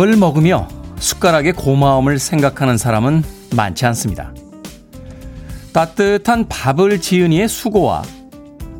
[0.00, 0.66] 밥을 먹으며
[0.98, 3.22] 숟가락의 고마움을 생각하는 사람은
[3.54, 4.32] 많지 않습니다.
[5.74, 8.02] 따뜻한 밥을 지은이의 수고와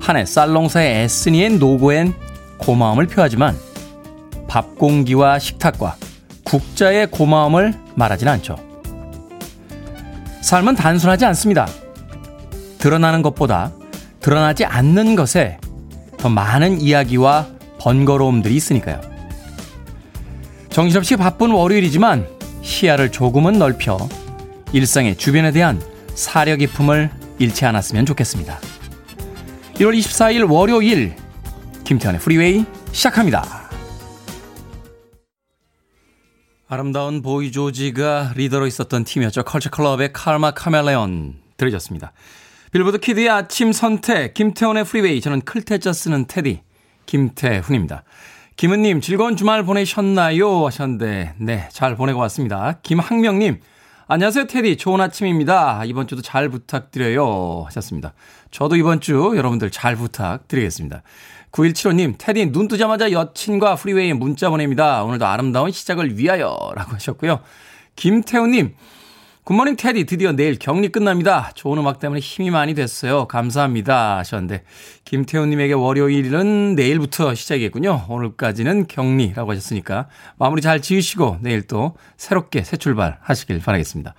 [0.00, 2.14] 한 해 쌀농사의 애쓴이의 노고엔
[2.56, 3.54] 고마움을 표하지만
[4.48, 5.96] 밥 공기와 식탁과
[6.44, 8.56] 국자의 고마움을 말하진 않죠.
[10.40, 11.68] 삶은 단순하지 않습니다.
[12.78, 13.72] 드러나는 것보다
[14.20, 15.58] 드러나지 않는 것에
[16.16, 17.46] 더 많은 이야기와
[17.78, 19.09] 번거로움들이 있으니까요.
[20.70, 22.28] 정신없이 바쁜 월요일이지만
[22.62, 23.98] 시야를 조금은 넓혀
[24.72, 25.82] 일상의 주변에 대한
[26.14, 28.58] 사려 깊음을 잃지 않았으면 좋겠습니다.
[29.74, 31.16] 1월 24일 월요일
[31.84, 33.68] 김태훈의 프리웨이 시작합니다.
[36.68, 39.42] 아름다운 보이 조지가 리더로 있었던 팀이었죠.
[39.42, 42.12] 컬처 클럽의 Karma Chameleon 들으셨습니다.
[42.70, 46.62] 빌보드 키드의 아침 선택 김태훈의 프리웨이 저는 클 태 자 쓰는 테디
[47.06, 48.04] 김태훈입니다.
[48.60, 50.66] 김은님 즐거운 주말 보내셨나요?
[50.66, 52.76] 하셨는데 네 잘 보내고 왔습니다.
[52.82, 53.58] 김학명님
[54.06, 55.84] 안녕하세요 테디 좋은 아침입니다.
[55.86, 58.12] 이번 주도 잘 부탁드려요 하셨습니다.
[58.50, 61.02] 저도 이번 주 여러분들 잘 부탁드리겠습니다.
[61.52, 65.04] 9175님, 테디 눈 뜨자마자 여친과 프리웨이에 문자 보냅니다.
[65.04, 67.40] 오늘도 아름다운 시작을 위하여 라고 하셨고요.
[67.96, 68.74] 김태우님,
[69.44, 71.50] 굿모닝 테디 드디어 내일 격리 끝납니다.
[71.54, 73.26] 좋은 음악 때문에 힘이 많이 됐어요.
[73.26, 74.64] 감사합니다 하셨는데
[75.06, 78.04] 김태훈님에게 월요일은 내일부터 시작이겠군요.
[78.08, 84.14] 오늘까지는 격리라고 하셨으니까 마무리 잘 지으시고 내일 또 새롭게 새 출발 하시길 바라겠습니다.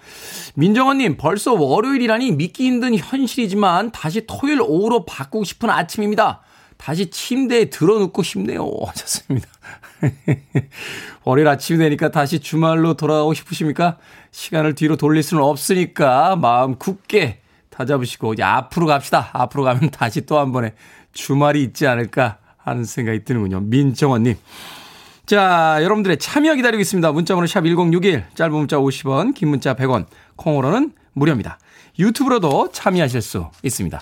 [0.56, 6.42] 민정원님 벌써 월요일이라니 믿기 힘든 현실이지만 다시 토요일 오후로 바꾸고 싶은 아침입니다.
[6.82, 8.68] 다시 침대에 들어눕고 싶네요.
[8.88, 9.48] 하셨습니다.
[11.24, 13.98] 월요일 아침이 되니까 다시 주말로 돌아가고 싶으십니까?
[14.32, 19.30] 시간을 뒤로 돌릴 수는 없으니까 마음 굳게 다잡으시고 이제 앞으로 갑시다.
[19.34, 20.74] 앞으로 가면 다시 또 한 번의
[21.14, 23.60] 주말이 있지 않을까 하는 생각이 드는군요.
[23.62, 24.36] 민정원님.
[25.28, 27.12] 자, 여러분들의 참여 기다리고 있습니다.
[27.12, 31.60] 문자번호 샵 1061, 짧은 문자 50원, 긴 문자 100원, 콩으로는 무료입니다.
[32.00, 34.02] 유튜브로도 참여하실 수 있습니다.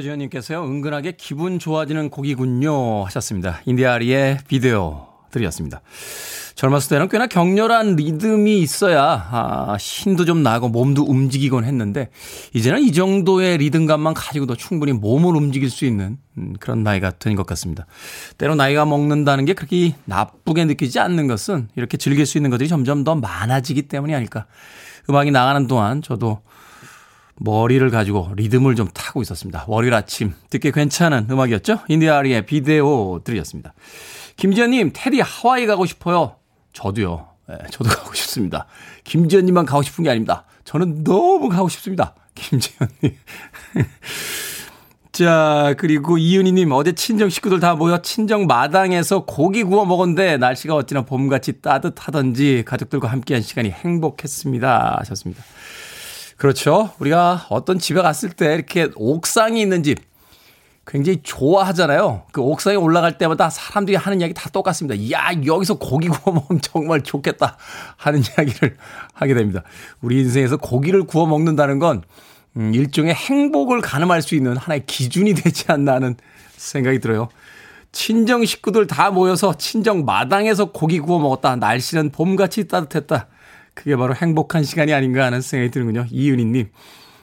[0.00, 3.04] 최지현님께서요, 은근하게 기분 좋아지는 곡이군요.
[3.04, 3.60] 하셨습니다.
[3.66, 5.80] 인디아리의 비디오 드렸습니다.
[6.54, 12.10] 젊었을 때는 꽤나 격렬한 리듬이 있어야, 아, 신도 좀 나고 몸도 움직이곤 했는데,
[12.52, 17.46] 이제는 이 정도의 리듬감만 가지고도 충분히 몸을 움직일 수 있는 음, 그런 나이가 된 것
[17.46, 17.86] 같습니다.
[18.36, 23.04] 때로 나이가 먹는다는 게 그렇게 나쁘게 느끼지 않는 것은 이렇게 즐길 수 있는 것들이 점점
[23.04, 24.46] 더 많아지기 때문이 아닐까.
[25.08, 26.40] 음악이 나가는 동안 저도
[27.42, 29.64] 머리를 가지고 리듬을 좀 타고 있었습니다.
[29.66, 31.80] 월요일 아침 듣기 괜찮은 음악이었죠?
[31.88, 33.72] 인디아리의 비데오 들으셨습니다.
[34.36, 36.36] 김지현님, 테디 하와이 가고 싶어요.
[36.74, 37.28] 저도요.
[37.48, 38.66] 네, 저도 가고 싶습니다.
[39.04, 40.44] 김지현님만 가고 싶은 게 아닙니다.
[40.64, 42.14] 저는 너무 가고 싶습니다.
[42.34, 43.16] 김지현님.
[45.12, 51.02] 자, 그리고 이윤희님, 어제 친정 식구들 다 모여 친정 마당에서 고기 구워 먹었는데 날씨가 어찌나
[51.02, 54.98] 봄같이 따뜻하던지 가족들과 함께한 시간이 행복했습니다.
[55.00, 55.42] 하셨습니다.
[56.40, 56.90] 그렇죠.
[57.00, 59.98] 우리가 어떤 집에 갔을 때 이렇게 옥상이 있는 집
[60.86, 62.22] 굉장히 좋아하잖아요.
[62.32, 65.10] 그 옥상에 올라갈 때마다 사람들이 하는 이야기 다 똑같습니다.
[65.12, 67.58] 야, 여기서 고기 구워 먹으면 정말 좋겠다
[67.98, 68.74] 하는 이야기를
[69.12, 69.64] 하게 됩니다.
[70.00, 72.04] 우리 인생에서 고기를 구워 먹는다는 건
[72.56, 76.16] 음, 일종의 행복을 가늠할 수 있는 하나의 기준이 되지 않나 하는
[76.56, 77.28] 생각이 들어요.
[77.92, 81.56] 친정 식구들 다 모여서 친정 마당에서 고기 구워 먹었다.
[81.56, 83.28] 날씨는 봄같이 따뜻했다.
[83.74, 86.06] 그게 바로 행복한 시간이 아닌가 하는 생각이 드는군요.
[86.10, 86.70] 이은희님.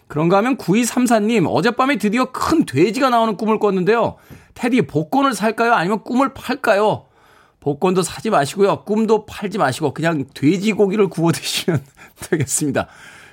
[0.08, 4.16] 그런가 하면 9234님, 어젯밤에 드디어 큰 돼지가 나오는 꿈을 꿨는데요.
[4.54, 5.74] 테디, 복권을 살까요?
[5.74, 7.06] 아니면 꿈을 팔까요?
[7.60, 8.84] 복권도 사지 마시고요.
[8.86, 11.84] 꿈도 팔지 마시고 그냥 돼지고기를 구워 드시면
[12.30, 12.88] 되겠습니다.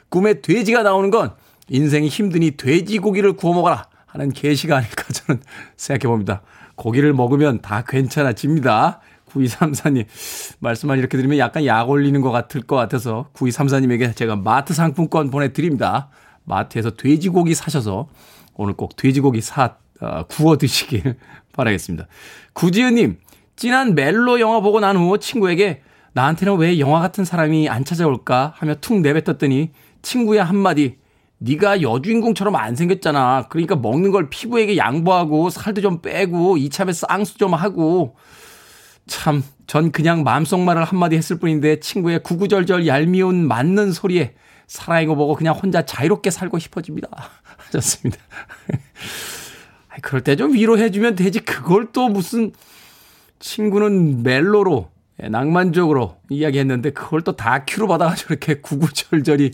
[0.08, 1.32] 꿈에 돼지가 나오는 건
[1.68, 5.40] 인생이 힘드니 돼지고기를 구워 먹어라 하는 계시가 아닐까 저는
[5.76, 6.42] 생각해 봅니다.
[6.74, 9.00] 고기를 먹으면 다 괜찮아집니다.
[9.34, 10.06] 9234님,
[10.60, 16.08] 말씀만 이렇게 드리면 약간 약 올리는 것 같을 것 같아서 9234님에게 제가 마트 상품권 보내드립니다.
[16.44, 18.08] 마트에서 돼지고기 사셔서
[18.54, 21.16] 오늘 꼭 돼지고기 사, 어, 구워 드시길
[21.52, 22.06] 바라겠습니다.
[22.52, 23.18] 구지은님,
[23.56, 25.82] 진한 멜로 영화 보고 난 후 친구에게
[26.12, 29.70] 나한테는 왜 영화 같은 사람이 안 찾아올까 하며 툭 내뱉었더니
[30.02, 30.96] 친구의 한마디
[31.38, 33.46] 네가 여주인공처럼 안 생겼잖아.
[33.48, 38.16] 그러니까 먹는 걸 피부에게 양보하고 살도 좀 빼고 이참에 쌍수 좀 하고
[39.06, 44.34] 참 전 그냥 마음속 말을 한마디 했을 뿐인데 친구의 구구절절 얄미운 맞는 소리에
[44.66, 47.08] 사랑인 거 보고 그냥 혼자 자유롭게 살고 싶어집니다.
[47.56, 48.18] 하셨습니다.
[50.02, 51.40] 그럴 때 좀 위로해주면 되지.
[51.40, 52.52] 그걸 또 무슨
[53.38, 54.90] 친구는 멜로로
[55.22, 59.52] 예, 낭만적으로 이야기했는데 그걸 또 다 큐로 받아가지고 이렇게 구구절절이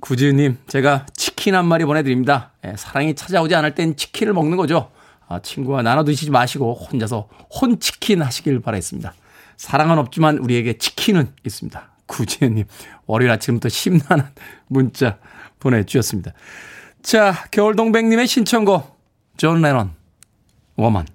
[0.00, 2.52] 구지님 제가 치킨 한 마리 보내드립니다.
[2.64, 4.90] 예, 사랑이 찾아오지 않을 땐 치킨을 먹는 거죠.
[5.28, 7.28] 아, 친구와 나눠 드시지 마시고 혼자서
[7.60, 9.14] 혼치킨 하시길 바라겠습니다.
[9.56, 11.90] 사랑은 없지만 우리에게 치킨은 있습니다.
[12.06, 12.64] 구지혜님
[13.06, 14.30] 월요일 아침부터 심란한
[14.68, 15.18] 문자
[15.58, 16.32] 보내주셨습니다.
[17.02, 19.00] 자 겨울동백님의 신청곡
[19.36, 19.92] 존 레넌
[20.76, 21.06] Woman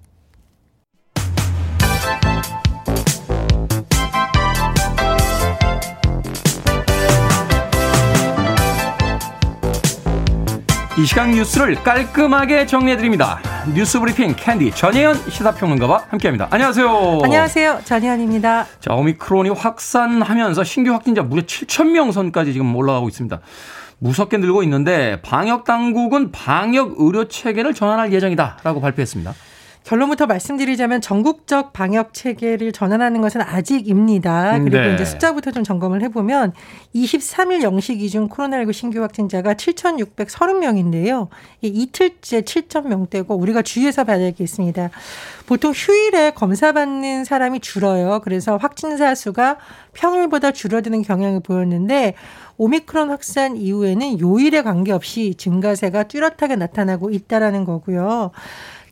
[10.98, 13.51] 이 시간 뉴스를 깔끔하게 정리해드립니다.
[13.70, 16.48] 뉴스 브리핑 캔디 전혜연 시사평론가와 함께합니다.
[16.50, 17.20] 안녕하세요.
[17.22, 17.80] 안녕하세요.
[17.84, 18.66] 전혜연입니다.
[18.80, 23.40] 자, 오미크론이 확산하면서 신규 확진자 무려 7천 명 선까지 지금 올라가고 있습니다.
[24.00, 29.32] 무섭게 늘고 있는데 방역 당국은 방역 의료 체계를 전환할 예정이다라고 발표했습니다.
[29.84, 34.58] 결론부터 말씀드리자면 전국적 방역 체계를 전환하는 것은 아직입니다.
[34.58, 34.94] 그리고 네.
[34.94, 36.52] 이제 숫자부터 좀 점검을 해보면
[36.94, 41.28] 23일 0시 기준 코로나19 신규 확진자가 7,630명인데요.
[41.62, 44.90] 이틀째 7,000명대고 우리가 주의해서 봐야 될 게 있습니다.
[45.46, 48.20] 보통 휴일에 검사 받는 사람이 줄어요.
[48.24, 49.58] 그래서 확진자 수가
[49.92, 52.14] 평일보다 줄어드는 경향을 보였는데
[52.56, 58.30] 오미크론 확산 이후에는 요일에 관계없이 증가세가 뚜렷하게 나타나고 있다라는 거고요.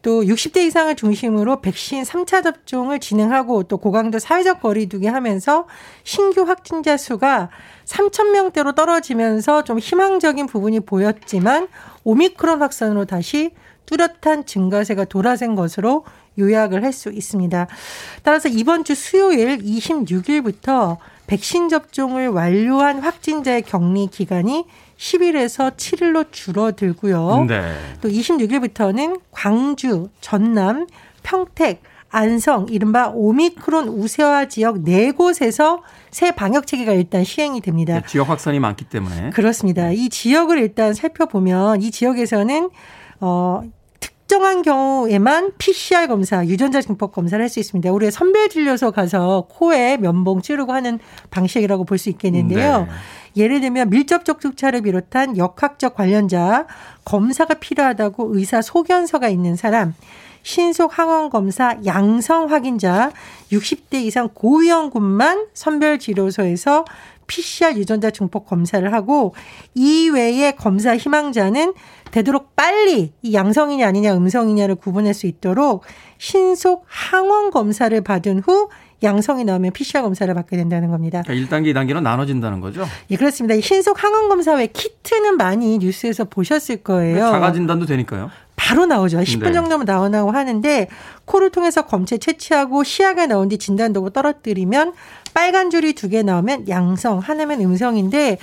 [0.03, 5.67] 또 60대 이상을 중심으로 백신 3차 접종을 진행하고 또 고강도 사회적 거리두기 하면서
[6.05, 7.51] 신규 확진자 수가
[7.85, 11.69] 3천 명대로 떨어지면서 좀 희망적인 부분이 보였지만
[12.05, 13.51] 오미크론 확산으로 다시
[13.87, 16.05] 뚜렷한 증가세가 돌아선 것으로
[16.39, 17.67] 요약을 할 수 있습니다.
[18.23, 24.65] 따라서 이번 주 수요일 26일부터 백신 접종을 완료한 확진자의 격리 기간이
[25.01, 27.47] 10일에서 7일로 줄어들고요.
[27.49, 27.75] 네.
[28.03, 30.87] 또 26일부터는 광주, 전남,
[31.23, 37.95] 평택, 안성, 이른바 오미크론 우세화 지역 네 곳에서 새 방역 체계가 일단 시행이 됩니다.
[37.95, 39.31] 네, 지역 확산이 많기 때문에.
[39.31, 39.91] 그렇습니다.
[39.91, 42.69] 이 지역을 일단 살펴보면 이 지역에서는
[43.21, 43.63] 어
[44.31, 47.91] 특정한 경우에만 PCR 검사, 유전자 증폭 검사를 할 수 있습니다.
[47.91, 51.01] 우리가 선별 진료소 가서 코에 면봉 찌르고 하는
[51.31, 52.87] 방식이라고 볼 수 있겠는데요.
[53.35, 53.43] 네.
[53.43, 56.69] 예를 들면 밀접 접촉자를 비롯한 역학적 관련자,
[57.05, 59.97] 검사가 필요하다고 의사 소견서가 있는 사람,
[60.45, 63.11] 신속 항원 검사 양성 확인자,
[63.51, 66.85] 60대 이상 고위험군만 선별 진료소에서
[67.27, 69.35] PCR 유전자 증폭 검사를 하고
[69.75, 71.75] 이외의 검사 희망자는
[72.11, 75.85] 되도록 빨리 이 양성이냐 아니냐 음성이냐를 구분할 수 있도록
[76.19, 78.69] 신속 항원 검사를 받은 후
[79.03, 81.23] 양성이 나오면 PCR 검사를 받게 된다는 겁니다.
[81.25, 82.87] 그러니까 1단계, 2단계로 나눠진다는 거죠?
[83.11, 83.59] 예, 그렇습니다.
[83.61, 87.15] 신속 항원 검사 외 키트는 많이 뉴스에서 보셨을 거예요.
[87.15, 88.31] 그러니까 자가 진단도 되니까요.
[88.57, 89.21] 바로 나오죠.
[89.21, 89.53] 10분 네.
[89.53, 90.89] 정도면 나오나고 하는데
[91.25, 94.93] 코를 통해서 검체 채취하고 시야가 나온 뒤 진단도구 떨어뜨리면
[95.33, 98.37] 빨간 줄이 두 개 나오면 양성, 하나면 음성인데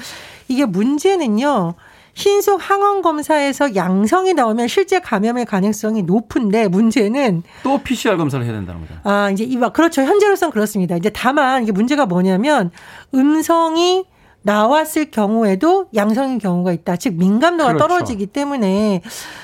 [0.47, 1.75] 이게 문제는요.
[2.17, 8.81] 신속 항원 검사에서 양성이 나오면 실제 감염의 가능성이 높은데 문제는 또 PCR 검사를 해야 된다는
[8.81, 8.95] 거죠.
[9.03, 10.01] 아, 이제 이와 그렇죠.
[10.01, 10.97] 현재로서는 그렇습니다.
[10.97, 12.71] 이제 다만 이게 문제가 뭐냐면
[13.13, 14.03] 음성이
[14.41, 16.95] 나왔을 경우에도 양성인 경우가 있다.
[16.95, 17.87] 즉 민감도가 그렇죠.
[17.87, 19.01] 떨어지기 때문에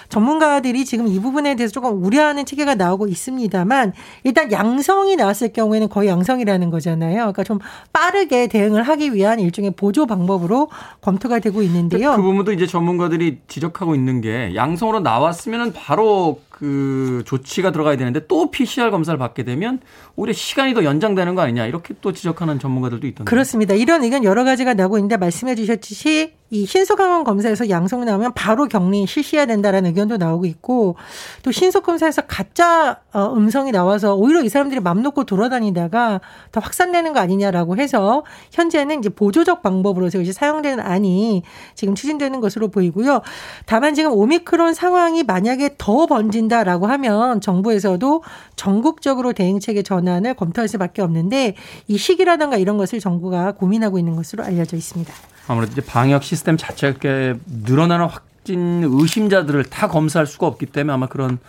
[0.09, 6.07] 전문가들이 지금 이 부분에 대해서 조금 우려하는 체계가 나오고 있습니다만 일단 양성이 나왔을 경우에는 거의
[6.09, 7.15] 양성이라는 거잖아요.
[7.15, 7.59] 그러니까 좀
[7.91, 10.69] 빠르게 대응을 하기 위한 일종의 보조 방법으로
[11.01, 12.15] 검토가 되고 있는데요.
[12.15, 18.51] 그 부분도 이제 전문가들이 지적하고 있는 게 양성으로 나왔으면 바로 그 조치가 들어가야 되는데 또
[18.51, 19.81] PCR 검사를 받게 되면
[20.15, 23.27] 오히려 시간이 더 연장되는 거 아니냐 이렇게 또 지적하는 전문가들도 있던데.
[23.27, 23.73] 그렇습니다.
[23.73, 29.07] 이런 의견 여러 가지가 나오고 있는데 말씀해 주셨듯이 이 신속항원 검사에서 양성 나오면 바로 격리
[29.07, 30.95] 실시해야 된다라는 의견도 나오고 있고
[31.41, 37.11] 또 신속 검사에서 가짜 어, 음성이 나와서 오히려 이 사람들이 맘 놓고 돌아다니다가 더 확산되는
[37.11, 41.41] 거 아니냐라고 해서 현재는 이제 보조적 방법으로서 이제 사용되는 안이
[41.73, 43.23] 지금 추진되는 것으로 보이고요.
[43.65, 48.21] 다만 지금 오미크론 상황이 만약에 더 번진다라고 하면 정부에서도
[48.55, 51.55] 전국적으로 대응 체계 전환을 검토할 수밖에 없는데
[51.87, 55.32] 이 시기라든가 이런 것을 정부가 고민하고 있는 것으로 알려져 있습니다.
[55.47, 57.35] 아무래도 이제 방역 시스템 자체가
[57.65, 61.39] 늘어나는 확진 의심자들을 다 검사할 수가 없기 때문에 아마 그런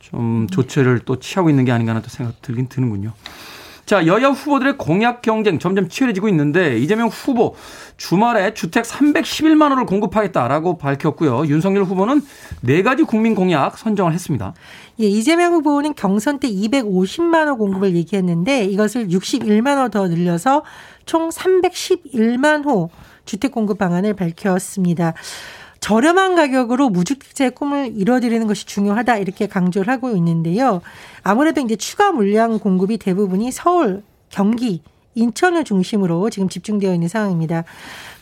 [0.00, 3.12] 좀 조처를 또 취하고 있는 게 아닌가 하는 또 생각 들긴 드는군요.
[3.86, 7.54] 자, 여야 후보들의 공약 경쟁 점점 치열해지고 있는데 이재명 후보
[7.98, 11.46] 주말에 주택 311만 호를 공급하겠다라고 밝혔고요.
[11.48, 12.22] 윤석열 후보는
[12.62, 14.54] 네 가지 국민 공약 선정을 했습니다.
[15.00, 20.64] 예, 이재명 후보는 경선 때 250만 호 공급을 얘기했는데 이것을 61만 호 더 늘려서
[21.04, 22.88] 총 311만 호
[23.24, 25.14] 주택 공급 방안을 밝혔습니다.
[25.80, 30.80] 저렴한 가격으로 무주택자의 꿈을 이뤄드리는 것이 중요하다 이렇게 강조를 하고 있는데요.
[31.22, 34.80] 아무래도 이제 추가 물량 공급이 대부분이 서울, 경기,
[35.14, 37.64] 인천을 중심으로 지금 집중되어 있는 상황입니다.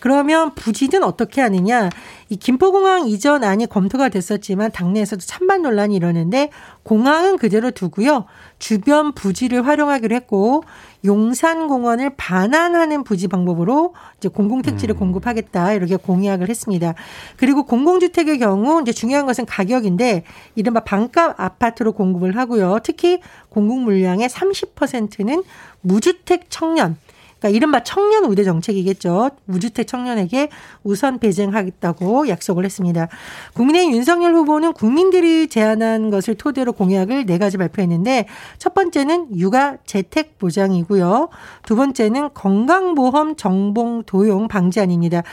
[0.02, 1.88] 그러면 부지는 어떻게 하느냐?
[2.28, 6.50] 이 김포공항 이전 안이 검토가 됐었지만 당내에서도 찬반 논란이 일었는데
[6.82, 8.24] 공항은 그대로 두고요.
[8.58, 10.64] 주변 부지를 활용하기로 했고
[11.04, 14.98] 용산공원을 반환하는 부지 방법으로 이제 공공택지를 음.
[14.98, 16.94] 공급하겠다 이렇게 공약을 했습니다.
[17.36, 20.24] 그리고 공공주택의 경우 이제 중요한 것은 가격인데
[20.56, 22.80] 이른바 반값 아파트로 공급을 하고요.
[22.82, 25.44] 특히 공공 물량의 30%는
[25.80, 26.96] 무주택 청년
[27.42, 29.30] 그러니까 이른바 청년 우대 정책이겠죠.
[29.46, 30.48] 무주택 청년에게
[30.84, 33.08] 우선 배정하겠다고 약속을 했습니다.
[33.54, 38.26] 국민의힘 윤석열 후보는 국민들이 제안한 것을 토대로 공약을 네 가지 발표했는데
[38.58, 41.28] 첫 번째는 육아 재택 보장이고요.
[41.66, 45.24] 두 번째는 건강보험 정봉 도용 방지안입니다.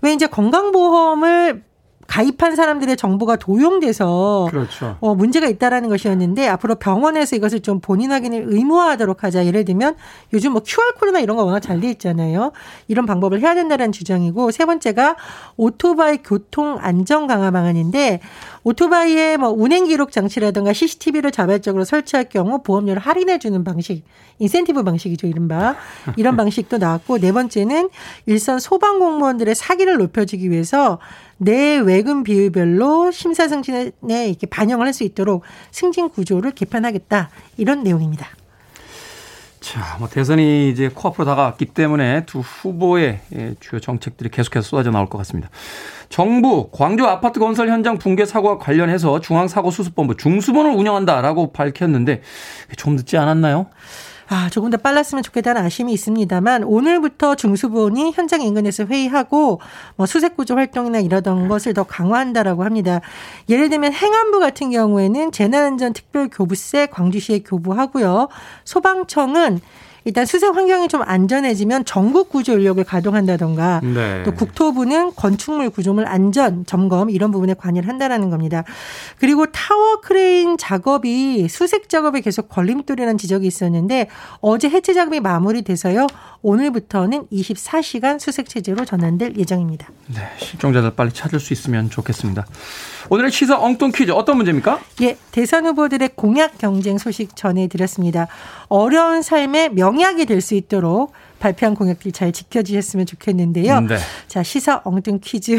[0.00, 1.67] 왜 이제 건강보험을
[2.08, 4.96] 가입한 사람들의 정보가 도용돼서 그렇죠.
[5.00, 9.46] 어, 문제가 있다라는 것이었는데 앞으로 병원에서 이것을 좀 본인 확인을 의무화하도록 하자.
[9.46, 9.94] 예를 들면
[10.32, 12.50] 요즘 뭐 QR 코드나 이런 거 워낙 잘 돼 있잖아요.
[12.88, 15.16] 이런 방법을 해야 된다는 주장이고 세 번째가
[15.56, 18.20] 오토바이 교통 안전 강화 방안인데
[18.68, 24.04] 오토바이에 뭐 운행 기록 장치라든가 CCTV를 자발적으로 설치할 경우 보험료를 할인해 주는 방식,
[24.40, 25.74] 인센티브 방식이죠, 이른바.
[26.18, 27.88] 이런 방식도 나왔고 네 번째는
[28.26, 30.98] 일선 소방 공무원들의 사기를 높여주기 위해서
[31.38, 38.26] 내 외근 비율별로 심사승진에 이렇게 반영을 할 수 있도록 승진 구조를 개편하겠다 이런 내용입니다.
[39.68, 45.10] 자, 뭐 대선이 이제 코앞으로 다가왔기 때문에 두 후보의 예, 주요 정책들이 계속해서 쏟아져 나올
[45.10, 45.50] 것 같습니다.
[46.08, 52.22] 정부 광주 아파트 건설 현장 붕괴 사고와 관련해서 중앙사고수습본부 중수본을 운영한다라고 밝혔는데
[52.78, 53.66] 좀 늦지 않았나요?
[54.30, 59.60] 아, 조금 더 빨랐으면 좋겠다는 아쉬움이 있습니다만 오늘부터 중수본이 현장 인근에서 회의하고
[59.96, 63.00] 뭐 수색 구조 활동이나 이러던 것을 더 강화한다라고 합니다.
[63.48, 68.28] 예를 들면 행안부 같은 경우에는 재난안전 특별교부세 광주시에 교부하고요.
[68.64, 69.60] 소방청은
[70.08, 74.22] 일단 수색 환경이 좀 안전해지면 전국 구조 인력을 가동한다던가 네.
[74.22, 78.64] 또 국토부는 건축물 구조물 안전 점검 이런 부분에 관여를 한다라는 겁니다.
[79.18, 84.08] 그리고 타워 크레인 작업이 수색 작업에 계속 걸림돌이라는 지적이 있었는데
[84.40, 86.06] 어제 해체 작업이 마무리돼서요.
[86.40, 89.88] 오늘부터는 24시간 수색 체제로 전환될 예정입니다.
[90.06, 92.46] 네, 실종자들 빨리 찾을 수 있으면 좋겠습니다.
[93.10, 94.80] 오늘의 시사 엉뚱 퀴즈 어떤 문제입니까?
[95.02, 98.28] 예, 대선 후보들의 공약 경쟁 소식 전해 드렸습니다.
[98.68, 103.80] 어려운 삶의 명 약이 될 수 있도록 발표한 공약들 잘 지켜주셨으면 좋겠는데요.
[103.80, 103.96] 네.
[104.26, 105.56] 자, 시사 엉뚱 퀴즈.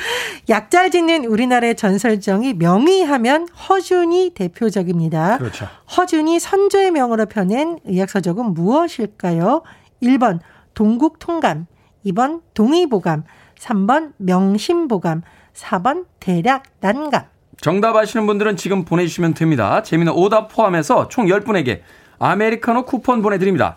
[0.48, 5.38] 약잘 짓는 우리나라의 전설정이 명의하면 허준이 대표적입니다.
[5.38, 5.68] 그렇죠.
[5.96, 9.62] 허준이 선조의 명으로 펴낸 의학서적은 무엇일까요?
[10.02, 10.40] 1번
[10.74, 11.66] 동국통감,
[12.06, 13.24] 2번 동의보감,
[13.58, 15.22] 3번 명심보감,
[15.54, 17.24] 4번 대략 난감.
[17.60, 19.82] 정답 아시는 분들은 지금 보내주시면 됩니다.
[19.82, 21.80] 재미는 오답 포함해서 총 10분에게
[22.22, 23.76] 아메리카노 쿠폰 보내드립니다.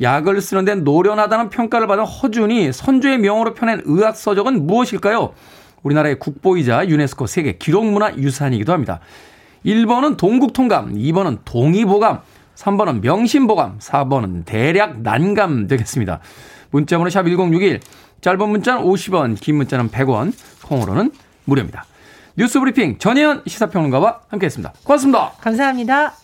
[0.00, 5.34] 약을 쓰는데 노련하다는 평가를 받은 허준이 선조의 명으로 펴낸 의학 서적은 무엇일까요?
[5.82, 9.00] 우리나라의 국보이자 유네스코 세계 기록문화 유산이기도 합니다.
[9.64, 12.20] 1번은 동국통감, 2번은 동의보감,
[12.54, 16.20] 3번은 명심보감, 4번은 대략 난감 되겠습니다.
[16.70, 17.80] 문자번호 샵 1061,
[18.20, 20.32] 짧은 문자는 50원, 긴 문자는 100원,
[20.66, 21.10] 콩으로는
[21.44, 21.84] 무료입니다.
[22.36, 24.72] 뉴스 브리핑 전혜연 시사평론가와 함께했습니다.
[24.84, 25.32] 고맙습니다.
[25.40, 26.19] 감사합니다.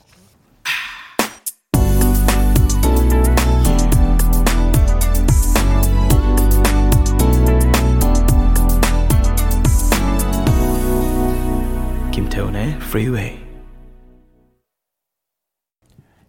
[12.83, 13.39] Freeway.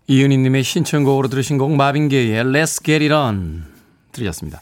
[0.07, 3.63] 이은희님의 신청곡으로 들으신 곡 마빈게이의 Let's Get It On
[4.11, 4.61] 들으셨습니다.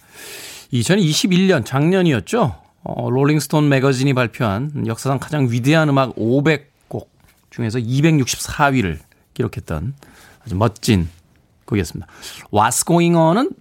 [0.74, 2.56] 2021년 작년이었죠.
[2.84, 7.08] 어, 롤링스톤 매거진이 발표한 역사상 가장 위대한 음악 500곡
[7.52, 9.00] 중에서 264위를
[9.34, 9.94] 기록했던
[10.44, 11.10] 아주 멋진
[11.66, 12.08] 곡이었습니다.
[12.52, 13.52] What's Going On은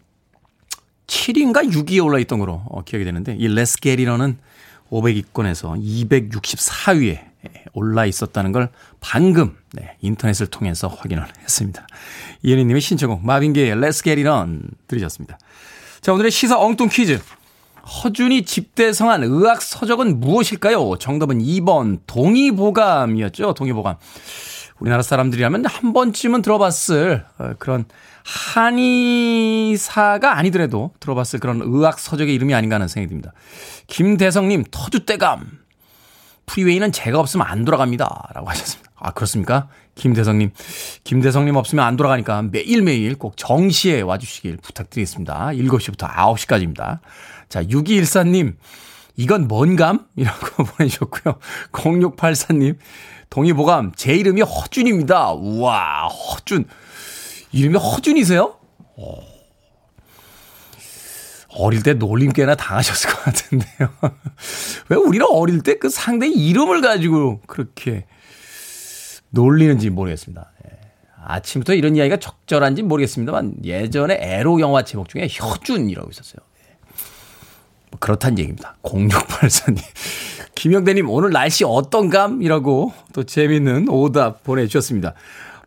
[1.06, 4.38] 7위인가 6위에 올라있던 거로 어, 기억이 되는데 이 Let's Get It On은
[4.90, 5.78] 500위권에서
[6.30, 7.33] 264위에
[7.72, 8.70] 올라 있었다는 걸
[9.00, 11.86] 방금 네, 인터넷을 통해서 확인을 했습니다.
[12.42, 15.38] 이현희님의 신청곡 마빈게의 Let's Get It On 들으셨습니다.
[16.00, 17.20] 자 오늘의 시사 엉뚱 퀴즈
[17.84, 20.96] 허준이 집대성한 의학 서적은 무엇일까요?
[20.98, 23.54] 정답은 2번 동의보감이었죠.
[23.54, 23.96] 동의보감.
[24.80, 27.84] 우리나라 사람들이라면 한 번쯤은 들어봤을 어, 그런
[28.24, 33.32] 한의사가 아니더라도 들어봤을 그런 의학 서적의 이름이 아닌가 하는 생각이 듭니다.
[33.86, 35.63] 김대성님, 터줏대감.
[36.46, 38.28] 프리웨이는 제가 없으면 안 돌아갑니다.
[38.34, 38.90] 라고 하셨습니다.
[38.96, 39.68] 아, 그렇습니까?
[39.94, 40.50] 김대성님.
[41.04, 45.48] 김대성님 없으면 안 돌아가니까 매일매일 꼭 정시에 와주시길 부탁드리겠습니다.
[45.48, 47.00] 7시부터 9시까지입니다.
[47.48, 48.56] 자, 6214님.
[49.16, 50.06] 이건 뭔 감?
[50.16, 51.38] 이라고 보내주셨고요.
[51.72, 52.76] 0684님.
[53.30, 53.92] 동의보감.
[53.96, 55.32] 제 이름이 허준입니다.
[55.32, 56.66] 우와, 허준.
[57.52, 58.56] 이름이 허준이세요?
[58.96, 59.33] 어.
[61.56, 63.88] 어릴 때 놀림께나 당하셨을 것 같은데요.
[64.88, 68.06] 왜 우리는 어릴 때 그 상대 이름을 가지고 그렇게
[69.30, 70.50] 놀리는지 모르겠습니다.
[70.66, 70.70] 예.
[71.26, 76.38] 아침부터 이런 이야기가 적절한지 모르겠습니다만 예전에 에로 영화 제목 중에 효준이라고 있었어요.
[76.60, 76.76] 예.
[77.90, 78.76] 뭐 그렇다는 얘기입니다.
[78.82, 79.78] 0684님.
[80.54, 82.40] 김영대님 오늘 날씨 어떤감?
[82.42, 85.14] 이라고 또 재밌는 오답 보내주셨습니다.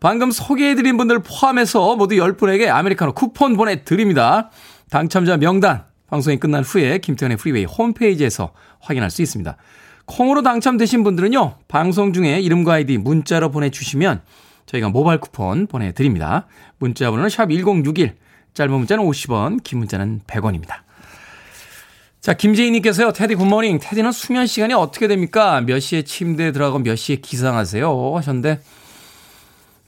[0.00, 4.50] 방금 소개해드린 분들 포함해서 모두 10분에게 아메리카노 쿠폰 보내드립니다.
[4.90, 9.56] 당첨자 명단 방송이 끝난 후에 김태훈의 프리웨이 홈페이지에서 확인할 수 있습니다.
[10.06, 11.56] 콩으로 당첨되신 분들은요.
[11.68, 14.22] 방송 중에 이름과 아이디 문자로 보내주시면
[14.64, 16.46] 저희가 모바일 쿠폰 보내드립니다.
[16.78, 18.16] 문자 번호는 샵 1061
[18.54, 20.76] 짧은 문자는 50원 긴 문자는 100원입니다.
[22.20, 23.78] 자, 김재희님께서요, 테디 good morning.
[23.80, 25.60] 테디는 수면 시간이 어떻게 됩니까?
[25.60, 28.16] 몇 시에 침대에 들어가고 몇 시에 기상하세요?
[28.16, 28.60] 하셨는데,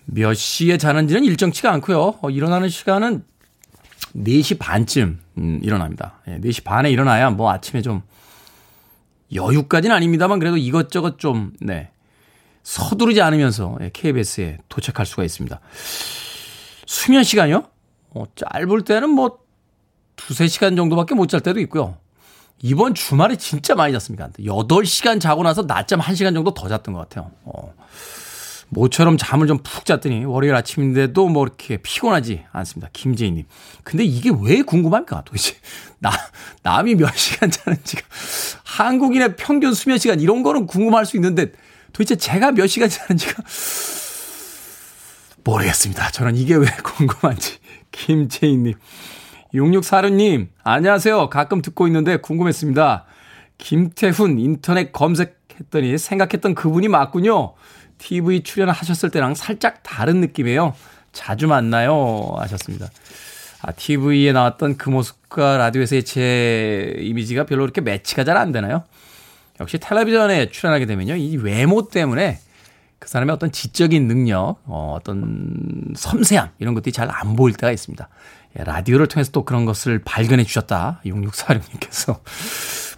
[0.04, 2.18] 몇 시에 자는지는 일정치가 않고요.
[2.22, 3.24] 어, 일어나는 시간은
[4.16, 6.20] 4시 반쯤 음, 일어납니다.
[6.28, 8.02] 예, 4시 반에 일어나야 뭐 아침에 좀
[9.32, 11.90] 여유까지는 아닙니다만 그래도 이것저것 좀 네.
[12.62, 15.60] 서두르지 않으면서 예, KBS에 도착할 수가 있습니다.
[16.86, 17.64] 수면 시간이요?
[18.10, 19.38] 어, 짧을 때는 뭐
[20.16, 21.96] 두세 시간 정도밖에 못 잘 때도 있고요.
[22.62, 24.28] 이번 주말에 진짜 많이 잤습니다.
[24.38, 27.30] 8시간 자고 나서 낮잠 1시간 정도 더 잤던 것 같아요.
[27.44, 27.72] 어.
[28.70, 32.88] 모처럼 잠을 좀 푹 잤더니 월요일 아침인데도 뭐 이렇게 피곤하지 않습니다.
[32.92, 33.44] 김재희님.
[33.82, 35.22] 근데 이게 왜 궁금합니까?
[35.24, 35.56] 도대체
[35.98, 36.10] 나
[36.62, 38.02] 남이 몇 시간 자는지가
[38.64, 41.52] 한국인의 평균 수면 시간 이런 거는 궁금할 수 있는데
[41.92, 43.42] 도대체 제가 몇 시간 자는지가
[45.44, 46.10] 모르겠습니다.
[46.10, 47.58] 저는 이게 왜 궁금한지.
[47.92, 48.74] 김재희님.
[49.54, 51.28] 6646님, 안녕하세요.
[51.28, 53.04] 가끔 듣고 있는데 궁금했습니다.
[53.58, 57.54] 김태훈 인터넷 검색했더니 생각했던 그분이 맞군요.
[58.00, 60.74] TV 출연하셨을 때랑 살짝 다른 느낌이에요.
[61.12, 62.34] 자주 만나요.
[62.38, 62.88] 하셨습니다.
[63.62, 68.84] 아, TV에 나왔던 그 모습과 라디오에서의 제 이미지가 별로 그렇게 매치가 잘 안 되나요?
[69.60, 71.16] 역시 텔레비전에 출연하게 되면요.
[71.16, 72.38] 이 외모 때문에
[72.98, 78.08] 그 사람의 어떤 지적인 능력, 어, 어떤 섬세함, 이런 것들이 잘 안 보일 때가 있습니다.
[78.58, 81.00] 예, 라디오를 통해서 또 그런 것을 발견해 주셨다.
[81.04, 82.18] 6646님께서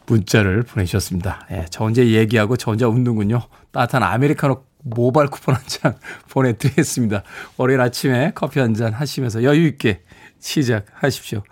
[0.06, 1.46] 문자를 보내주셨습니다.
[1.50, 3.42] 예, 저 혼자 얘기하고 저 혼자 웃는군요.
[3.72, 5.94] 따뜻한 아메리카노 모바일 쿠폰 한 장
[6.30, 7.22] 보내드리겠습니다.
[7.56, 10.02] 월요일 아침에 커피 한 잔 하시면서 여유 있게
[10.40, 11.42] 시작하십시오.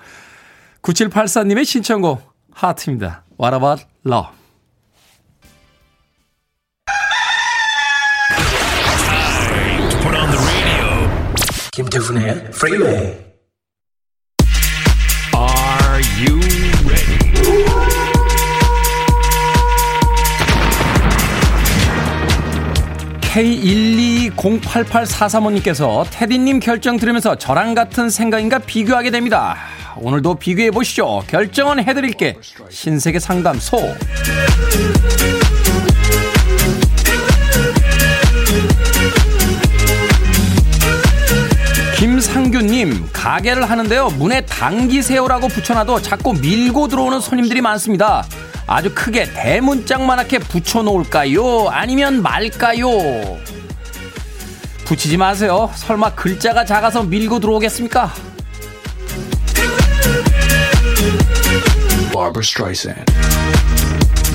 [0.82, 3.24] 9784님의 신청곡 하트입니다.
[3.38, 4.30] What about love?
[11.72, 12.96] 김태훈의 Freeway.
[12.96, 13.29] Are
[23.30, 29.54] K1208843호님께서 테디님 결정 들으면서 저랑 같은 생각인가 비교하게 됩니다.
[29.96, 31.22] 오늘도 비교해 보시죠.
[31.28, 32.34] 결정은 해드릴게.
[32.68, 33.94] 신세계 상담소.
[41.96, 44.08] 김상규님, 가게를 하는데요.
[44.18, 48.24] 문에 당기세요라고 붙여놔도 자꾸 밀고 들어오는 손님들이 많습니다.
[48.70, 51.70] 아주 크게 대문짝만하게 붙여놓을까요?
[51.70, 52.88] 아니면 말까요?
[54.84, 55.68] 붙이지 마세요.
[55.74, 58.12] 설마 글자가 작아서 밀고 들어오겠습니까?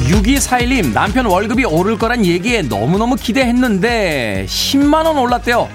[0.10, 5.69] 6241님, 남편 월급이 오를 거란 얘기에 너무너무 기대했는데, 10만원 올랐대요.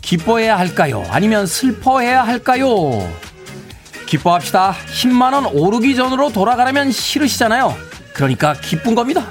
[0.00, 1.04] 기뻐해야 할까요?
[1.10, 3.06] 아니면 슬퍼해야 할까요?
[4.06, 4.74] 기뻐합시다.
[4.94, 7.87] 10만원 오르기 전으로 돌아가려면 싫으시잖아요.
[8.18, 9.24] 그러니까 기쁜 겁니다.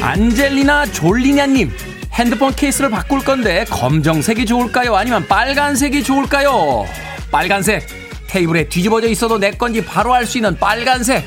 [0.00, 1.72] 안젤리나 졸리냐님
[2.12, 4.94] 핸드폰 케이스를 바꿀 건데 검정색이 좋을까요?
[4.94, 6.86] 아니면 빨간색이 좋을까요?
[7.32, 7.84] 빨간색
[8.28, 11.24] 테이블에 뒤집어져 있어도 내 건지 바로 알 수 있는 빨간색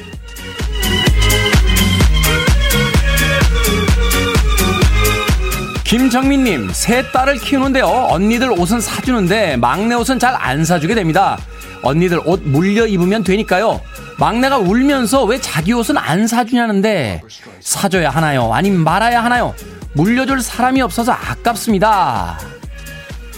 [5.98, 7.86] 김정민님, 새 딸을 키우는데요.
[7.86, 11.38] 언니들 옷은 사주는데 막내 옷은 잘 안 사주게 됩니다.
[11.84, 13.80] 언니들 옷 물려 입으면 되니까요.
[14.18, 17.22] 막내가 울면서 왜 자기 옷은 안 사주냐는데
[17.60, 18.52] 사줘야 하나요?
[18.52, 19.54] 아님 말아야 하나요?
[19.94, 22.40] 물려줄 사람이 없어서 아깝습니다.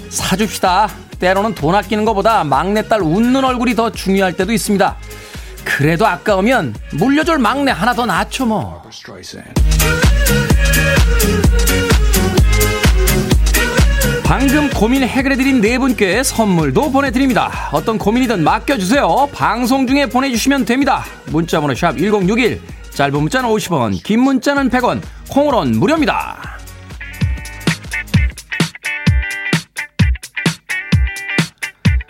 [0.07, 0.87] 사줍시다.
[1.19, 4.95] 때로는 돈 아끼는 것보다 막내딸 웃는 얼굴이 더 중요할 때도 있습니다.
[5.65, 8.81] 그래도 아까우면 물려줄 막내 하나 더 낳죠 뭐.
[14.25, 17.69] 방금 고민 해결해드린 네 분께 선물도 보내드립니다.
[17.71, 19.29] 어떤 고민이든 맡겨주세요.
[19.31, 21.05] 방송 중에 보내주시면 됩니다.
[21.27, 22.59] 문자번호 샵 1061,
[22.89, 26.57] 짧은 문자는 50원, 긴 문자는 100원, 콩으로는 무료입니다.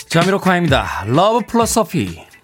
[0.08, 1.04] 자미로콰이입니다.
[1.08, 2.35] Love Foolosophy.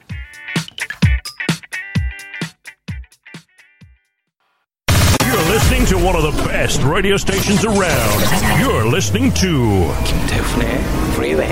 [5.91, 8.19] To one of the best radio stations around.
[8.61, 10.79] You're listening to 김태훈의
[11.15, 11.51] Freeway.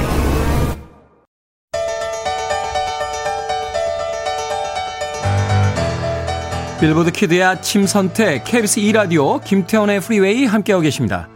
[6.80, 11.28] 빌보드 키드의 아침 선택 KBS 2라디오 김태훈의 프리웨이 함께하고 계십니다.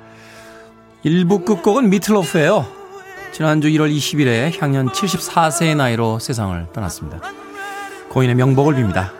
[1.03, 2.65] 1부 끝곡은 미트 로프예요.
[3.33, 7.19] 지난주 1월 20일에 향년 74세의 나이로 세상을 떠났습니다.
[8.11, 9.11] 고인의 명복을 빕니다.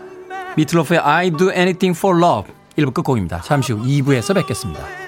[0.56, 3.42] 미틀로프의 I Do Anything for Love 1부 끝곡입니다.
[3.42, 5.04] 잠시 후 2부에서 뵙겠습니다.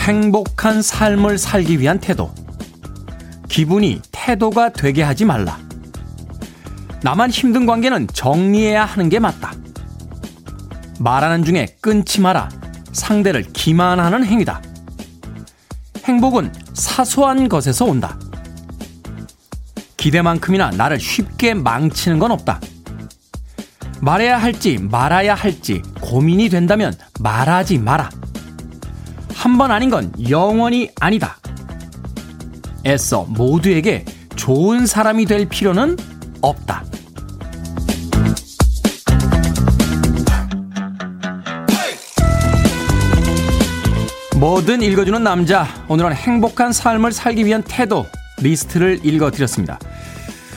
[0.00, 2.34] 행복한 삶을 살기 위한 태도.
[3.48, 5.58] 기분이 태도가 되게 하지 말라.
[7.02, 9.52] 나만 힘든 관계는 정리해야 하는 게 맞다.
[10.98, 12.48] 말하는 중에 끊지 마라.
[12.92, 14.62] 상대를 기만하는 행위다.
[16.04, 18.18] 행복은 사소한 것에서 온다.
[19.98, 22.58] 기대만큼이나 나를 쉽게 망치는 건 없다.
[24.00, 28.10] 말해야 할지 말아야 할지 고민이 된다면 말하지 마라.
[29.40, 31.38] 한 번 아닌 건 영원히 아니다.
[32.84, 34.04] 애써 모두에게
[34.36, 35.96] 좋은 사람이 될 필요는
[36.42, 36.84] 없다.
[44.36, 45.66] 뭐든 읽어주는 남자.
[45.88, 48.04] 오늘은 행복한 삶을 살기 위한 태도
[48.42, 49.78] 리스트를 읽어드렸습니다.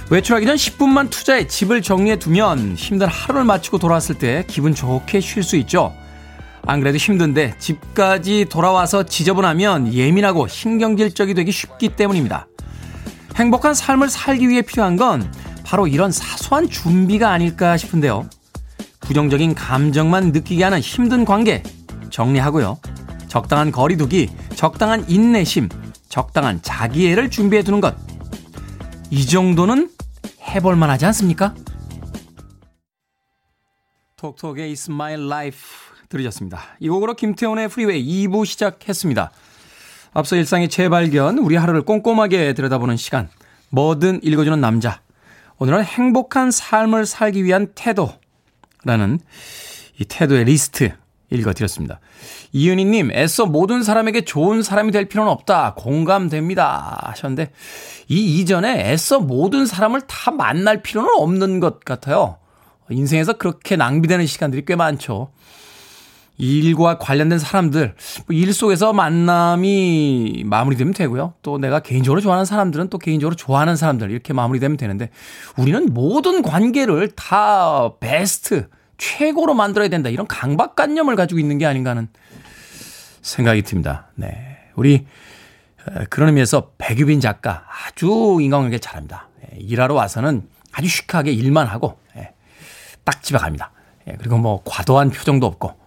[0.10, 5.42] 외출하기 전 10분만 투자해 집을 정리해 두면 힘든 하루를 마치고 돌아왔을 때 기분 좋게 쉴
[5.42, 5.96] 수 있죠.
[6.66, 12.48] 안 그래도 힘든데 집까지 돌아와서 지저분하면 예민하고 신경질적이 되기 쉽기 때문입니다.
[13.36, 15.32] 행복한 삶을 살기 위해 필요한 건
[15.66, 18.30] 바로 이런 사소한 준비가 아닐까 싶은데요.
[19.02, 21.64] 부정적인 감정만 느끼게 하는 힘든 관계
[22.10, 22.80] 정리하고요.
[23.28, 25.68] 적당한 거리두기, 적당한 인내심,
[26.08, 27.96] 적당한 자기애를 준비해 두는 것.
[29.10, 29.90] 이 정도는
[30.42, 31.54] 해볼 만 하지 않습니까?
[34.16, 35.83] 톡톡의 It's My Life
[36.14, 36.62] 들으셨습니다.
[36.80, 39.32] 이 곡으로 김태훈의 프리웨이 2부 시작했습니다.
[40.14, 43.30] 앞서 일상의 재발견, 우리 하루를 꼼꼼하게 들여다보는 시간,
[43.70, 45.02] 뭐든 읽어주는 남자.
[45.58, 49.20] 오늘은 행복한 삶을 살기 위한 태도라는
[50.00, 50.92] 이 태도의 리스트
[51.32, 52.00] 읽어드렸습니다.
[52.52, 55.74] 이은희님, 애써 모든 사람에게 좋은 사람이 될 필요는 없다.
[55.76, 57.00] 공감됩니다.
[57.06, 57.52] 하셨는데,
[58.08, 62.38] 이 이전에 애써 모든 사람을 다 만날 필요는 없는 것 같아요.
[62.92, 65.32] 인생에서 그렇게 낭비되는 시간들이 꽤 많죠.
[66.38, 67.96] 일과 관련된 사람들,
[68.28, 71.36] 뭐일 속에서 만남이 마무리되면 되고요.
[71.42, 75.10] 또 내가 개인적으로 좋아하는 사람들은 또 개인적으로 좋아하는 사람들 이렇게 마무리되면 되는데
[75.58, 78.68] 우리는 모든 관계를 다 베스트,
[78.98, 80.10] 최고로 만들어야 된다.
[80.10, 82.08] 이런 강박관념을 가지고 있는 게 아닌가 하는
[83.22, 84.08] 생각이 듭니다.
[84.16, 84.58] 네.
[84.76, 85.06] 우리
[86.10, 89.28] 그런 의미에서 백유빈 작가 아주 인간관계 잘합니다.
[89.44, 92.34] 예, 일하러 와서는 아주 시크하게 일만 하고 예,
[93.04, 93.72] 딱 집에 갑니다.
[94.08, 95.83] 예, 그리고 뭐 과도한 표정도 없고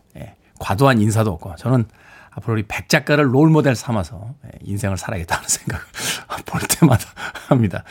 [0.58, 1.86] 과도한 인사도 없고 저는
[2.30, 5.84] 앞으로 우리 백 작가를 롤 모델 삼아서 예, 인생을 살아야겠다는 생각을
[6.44, 7.06] 볼 때마다
[7.48, 7.82] 합니다.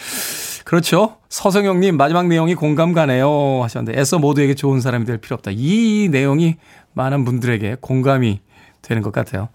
[0.66, 1.18] 그렇죠.
[1.30, 5.52] 서성영님 마지막 내용이 공감 가네요 하셨는데 애써 모두에게 좋은 사람이 될 필요 없다.
[5.54, 6.58] 이 내용이
[6.94, 8.42] 많은 분들에게 공감이
[8.82, 9.50] 되는 것 같아요.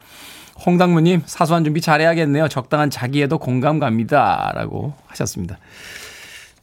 [0.67, 2.49] 홍당무님 사소한 준비 잘해야겠네요.
[2.49, 4.53] 적당한 자기에도 공감 갑니다.
[4.55, 5.59] 라고 하셨습니다.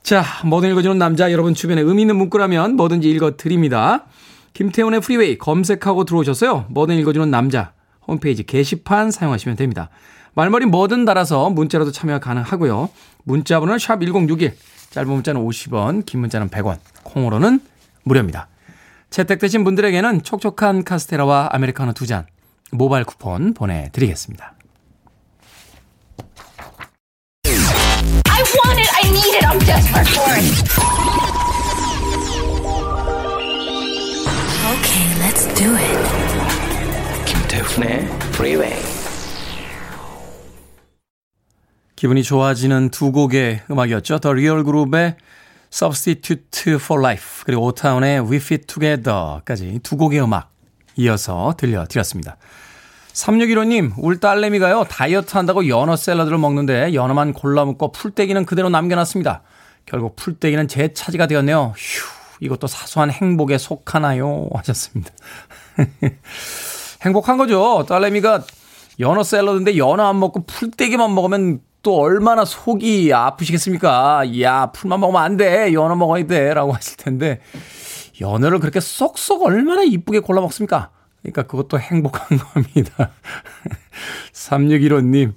[0.03, 4.05] 자, 뭐든 읽어주는 남자 여러분 주변에 의미 있는 문구라면 뭐든지 읽어드립니다.
[4.57, 6.65] 김태훈의 프리웨이 검색하고 들어오셨어요.
[6.69, 7.73] 뭐든 읽어주는 남자
[8.07, 9.89] 홈페이지 게시판 사용하시면 됩니다.
[10.33, 12.89] 말머리 뭐든 달아서 문자로도 참여 가능하고요.
[13.23, 14.55] 문자 번호는 샵 1061
[14.89, 17.59] 짧은 문자는 50원 긴 문자는 100원 콩으로는
[18.03, 18.47] 무료입니다.
[19.11, 22.25] 채택되신 분들에게는 촉촉한 카스테라와 아메리카노 두 잔
[22.71, 24.55] 모바일 쿠폰 보내드리겠습니다.
[27.45, 28.89] I want it.
[28.95, 29.45] I need it.
[29.45, 31.36] I'm desperate for it.
[35.47, 37.25] Let's do it.
[37.25, 37.99] 김태훈의
[38.33, 38.83] Freeway.
[41.95, 44.19] 기분이 좋아지는 두 곡의 음악이었죠.
[44.19, 45.15] 더 리얼 그룹의
[45.71, 50.51] Substitute for Life 그리고 오타운의 We Fit Together까지 두 곡의 음악
[50.95, 52.37] 이어서 들려드렸습니다.
[53.13, 59.41] 3615님, 울 딸내미가요, 다이어트 한다고 연어 샐러드를 먹는데 연어만 골라 먹고 풀떼기는 그대로 남겨놨습니다.
[59.87, 61.73] 결국 풀떼기는 제 차지가 되었네요.
[61.75, 64.49] 휴, 이것도 사소한 행복에 속하나요?
[64.53, 65.11] 하셨습니다.
[67.03, 67.85] 행복한 거죠.
[67.87, 68.43] 딸내미가
[68.99, 74.41] 연어 샐러드인데 연어 안 먹고 풀떼기만 먹으면 또 얼마나 속이 아프시겠습니까?
[74.41, 75.73] 야, 풀만 먹으면 안 돼.
[75.73, 76.53] 연어 먹어야 돼.
[76.53, 77.39] 라고 하실 텐데,
[78.19, 80.89] 연어를 그렇게 쏙쏙 얼마나 이쁘게 골라 먹습니까?
[81.21, 83.11] 그러니까 그것도 행복한 겁니다.
[84.33, 85.33] 3615님.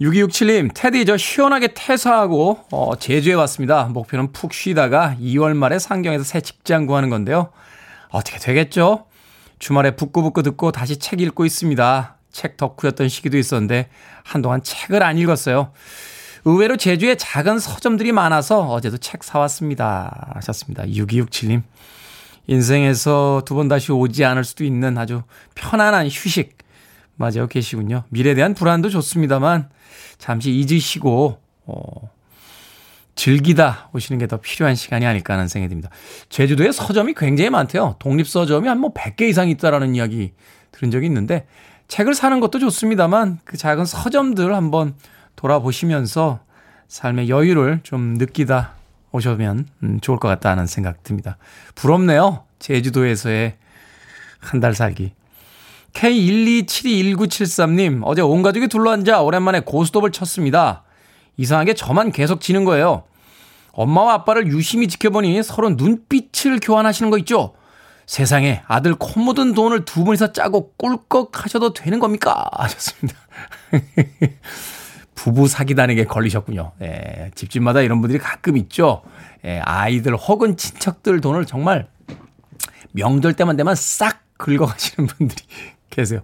[0.00, 3.84] 6267님, 테디 저 시원하게 퇴사하고 어, 제주에 왔습니다.
[3.84, 7.50] 목표는 푹 쉬다가 2월 말에 상경에서 새 직장 구하는 건데요.
[8.10, 9.06] 어떻게 되겠죠?
[9.60, 12.16] 주말에 북구북구 듣고 다시 책 읽고 있습니다.
[12.32, 13.88] 책 덕후였던 시기도 있었는데
[14.24, 15.70] 한동안 책을 안 읽었어요.
[16.44, 20.32] 의외로 제주에 작은 서점들이 많아서 어제도 책 사왔습니다.
[20.34, 20.84] 하셨습니다.
[20.84, 21.62] 6267님.
[22.48, 25.22] 인생에서 두 번 다시 오지 않을 수도 있는 아주
[25.54, 26.58] 편안한 휴식
[27.16, 28.02] 맞아요 계시군요.
[28.10, 29.70] 미래에 대한 불안도 좋습니다만
[30.18, 32.10] 잠시 잊으시고 어,
[33.14, 35.88] 즐기다 오시는 게 더 필요한 시간이 아닐까 하는 생각이 듭니다.
[36.28, 37.96] 제주도에 서점이 굉장히 많대요.
[37.98, 40.32] 독립서점이 한 뭐 100개 이상 있다라는 이야기
[40.72, 41.46] 들은 적이 있는데
[41.88, 44.94] 책을 사는 것도 좋습니다만 그 작은 서점들 한번
[45.36, 46.40] 돌아보시면서
[46.88, 48.72] 삶의 여유를 좀 느끼다
[49.12, 51.36] 오시면 음, 좋을 것 같다는 생각 듭니다.
[51.76, 52.44] 부럽네요.
[52.58, 53.56] 제주도에서의
[54.40, 55.12] 한 달 살기.
[55.94, 60.82] K1271973님, 어제 온 가족이 둘러앉아 오랜만에 고스톱을 쳤습니다.
[61.36, 63.04] 이상하게 저만 계속 지는 거예요.
[63.72, 67.54] 엄마와 아빠를 유심히 지켜보니 서로 눈빛을 교환하시는 거 있죠?
[68.06, 72.48] 세상에 아들 코 묻은 돈을 두 분이서 짜고 꿀꺽 하셔도 되는 겁니까?
[72.52, 73.18] 하셨습니다.
[75.14, 76.72] 부부 사기단에게 걸리셨군요.
[76.82, 79.02] 예, 집집마다 이런 분들이 가끔 있죠.
[79.44, 81.88] 예, 아이들 혹은 친척들 돈을 정말
[82.92, 85.42] 명절 때만 되면 싹 긁어가시는 분들이
[85.94, 86.20] 계세요.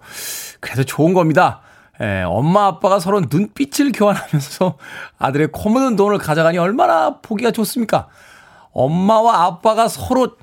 [0.60, 1.60] 그래서 좋은 겁니다.
[2.00, 4.78] 예, 엄마 아빠가 서로 눈빛을 교환하면서
[5.18, 8.08] 아들의 코 묻은 돈을 가져가니 얼마나 보기가 좋습니까?
[8.72, 10.36] 엄마와 아빠가 서로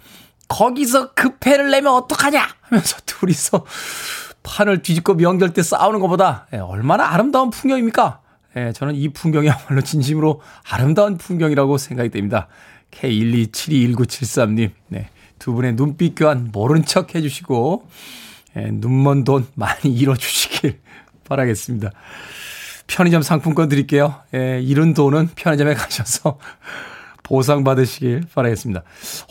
[0.48, 3.66] 거기서 그 패를 내면 어떡하냐 하면서 둘이서
[4.44, 8.22] 판을 뒤집고 명절 때 싸우는 것보다 예, 얼마나 아름다운 풍경입니까?
[8.56, 12.48] 예, 저는 이 풍경이야말로 진심으로 아름다운 풍경이라고 생각이 됩니다.
[12.92, 15.10] K127219773님, 네.
[15.40, 17.88] 두 분의 눈빛 교환 모른 척 해주시고,
[18.58, 20.80] 예, 눈먼 돈 많이 잃어주시길
[21.28, 21.92] 바라겠습니다.
[22.88, 24.16] 편의점 상품권 드릴게요.
[24.34, 26.40] 예, 잃은 돈은 편의점에 가셔서
[27.24, 28.84] 보상받으시길 바라겠습니다.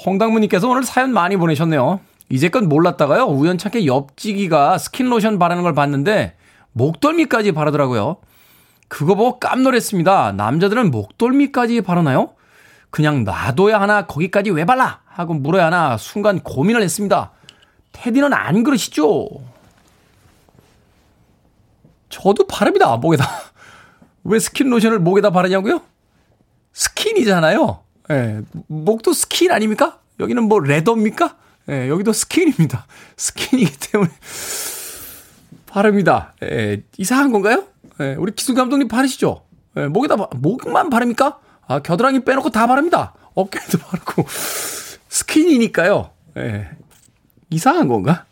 [0.04, 2.00] 홍당무님께서 오늘 사연 많이 보내셨네요.
[2.28, 3.24] 이제껏 몰랐다가요.
[3.24, 6.36] 우연찮게 옆지기가 스킨로션 바르는 걸 봤는데
[6.72, 8.18] 목덜미까지 바르더라고요.
[8.88, 10.32] 그거 보고 깜놀했습니다.
[10.32, 12.30] 남자들은 목덜미까지 바르나요?
[12.90, 15.00] 그냥 놔둬야 하나 거기까지 왜 발라?
[15.06, 17.32] 하고 물어야 하나 순간 고민을 했습니다.
[17.96, 19.28] 테디는 안 그러시죠?
[22.08, 22.96] 저도 바릅니다.
[22.96, 23.24] 목에다.
[24.24, 25.80] 왜 스킨 로션을 목에다 바르냐고요?
[26.72, 27.80] 스킨이잖아요.
[28.10, 29.98] 예, 목도 스킨 아닙니까?
[30.20, 31.36] 여기는 뭐 leather입니까?
[31.70, 32.86] 예, 여기도 스킨입니다.
[33.16, 34.10] 스킨이기 때문에
[35.66, 36.34] 바릅니다.
[36.42, 37.64] 예, 이상한 건가요?
[38.00, 39.42] 예, 우리 기술 감독님 바르시죠?
[39.78, 41.38] 예, 목에다 목만 바릅니까?
[41.66, 43.14] 아, 겨드랑이 빼놓고 다 바릅니다.
[43.34, 44.24] 어깨도 바르고
[45.08, 46.10] 스킨이니까요.
[46.36, 46.70] 예,
[47.50, 48.24] 이상한 건가?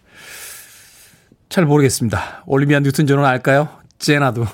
[1.48, 2.42] 잘 모르겠습니다.
[2.46, 3.68] 올리비아 뉴튼 존은 알까요?
[3.98, 4.46] Xanadu.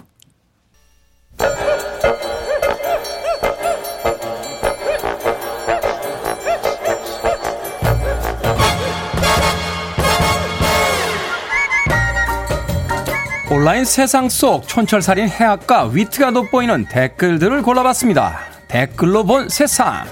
[13.51, 18.39] 온라인 세상 속 촌철살인 해학과 위트가 돋보이는 댓글들을 골라봤습니다.
[18.69, 20.07] 댓글로 본 세상.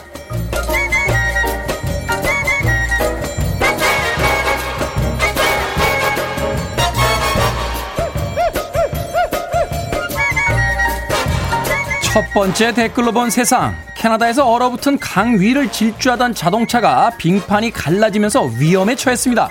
[12.19, 13.77] 첫 번째 댓글로 본 세상.
[13.95, 19.49] 캐나다에서 얼어붙은 강 위를 질주하던 자동차가 빙판이 갈라지면서 위험에 처했습니다.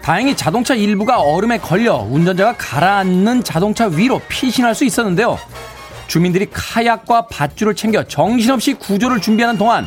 [0.00, 5.40] 다행히 자동차 일부가 얼음에 걸려 운전자가 가라앉는 자동차 위로 피신할 수 있었는데요.
[6.06, 9.84] 주민들이 카약과 밧줄을 챙겨 정신없이 구조를 준비하는 동안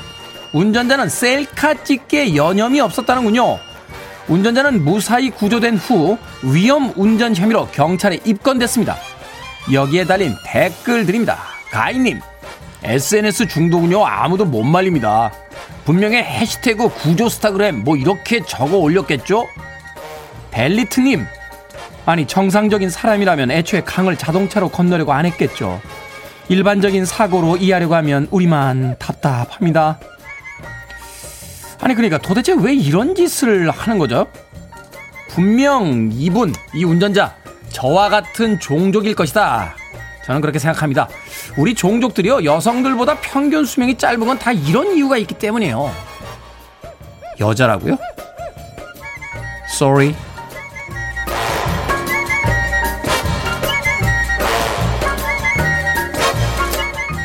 [0.52, 3.58] 운전자는 셀카 찍기에 여념이 없었다는군요.
[4.28, 8.98] 운전자는 무사히 구조된 후 위험 운전 혐의로 경찰에 입건됐습니다.
[9.72, 11.61] 여기에 달린 댓글들입니다.
[11.72, 12.20] 가인님,
[12.84, 15.32] SNS 중독은요, 아무도 못 말립니다.
[15.86, 19.48] 분명히 해시태그 구조 스타그램 뭐 이렇게 적어 올렸겠죠?
[20.52, 21.26] 벨리트님,
[22.06, 25.82] 아니, 정상적인 사람이라면 애초에 강을 자동차로 건너려고 안 했겠죠.
[26.50, 30.00] 일반적인 사고로 이해하려고 하면 우리만 답답합니다.
[31.80, 34.28] 아니, 그러니까 도대체 왜 이런 짓을 하는 거죠?
[35.30, 37.36] 분명 이분, 이 운전자,
[37.70, 39.76] 저와 같은 종족일 것이다.
[40.26, 41.08] 저는 그렇게 생각합니다.
[41.58, 45.92] 우리 종족들이요, 여성들보다 평균 수명이 짧은 건 다 이런 이유가 있기 때문이에요.
[47.40, 47.98] 여자라고요?
[49.70, 50.14] Sorry.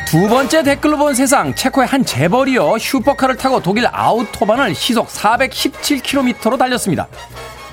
[0.05, 7.07] 두 번째 댓글로 본 세상 체코의 한 재벌이요 슈퍼카를 타고 독일 아우토반을 시속 417km로 달렸습니다.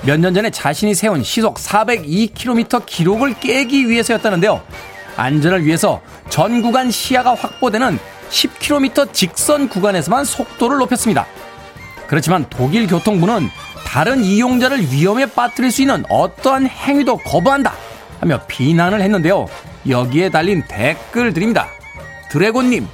[0.03, 4.61] 몇 년 전에 자신이 세운 시속 402km 기록을 깨기 위해서였다는데요.
[5.16, 7.98] 안전을 위해서 전 구간 시야가 확보되는
[8.31, 11.27] 10km 직선 구간에서만 속도를 높였습니다.
[12.07, 13.48] 그렇지만 독일 교통부는
[13.87, 17.74] 다른 이용자를 위험에 빠뜨릴 수 있는 어떠한 행위도 거부한다
[18.20, 19.46] 하며 비난을 했는데요.
[19.88, 21.68] 여기에 달린 댓글들입니다.
[22.31, 22.88] 드래곤님,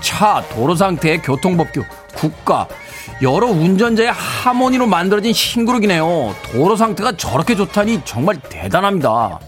[0.00, 2.68] 차, 도로 상태, 교통법규, 국가,
[3.22, 6.34] 여러 운전자의 하모니로 만들어진 신그룹이네요.
[6.44, 9.40] 도로 상태가 저렇게 좋다니 정말 대단합니다.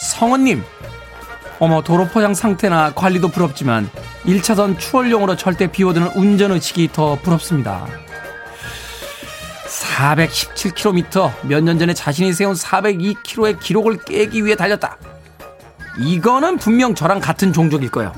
[0.00, 0.62] 성은님,
[1.60, 3.88] 어머, 도로 포장 상태나 관리도 부럽지만
[4.26, 7.86] 1차선 추월용으로 절대 비워두는 운전의식이 더 부럽습니다.
[9.66, 14.96] 417km, 몇 년 전에 자신이 세운 402km의 기록을 깨기 위해 달렸다.
[15.98, 18.12] 이거는 분명 저랑 같은 종족일 거예요.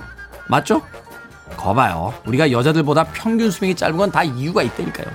[0.48, 0.80] 맞죠?
[1.56, 2.14] 거봐요.
[2.24, 5.06] 우리가 여자들보다 평균 수명이 짧은 건 다 이유가 있다니까요.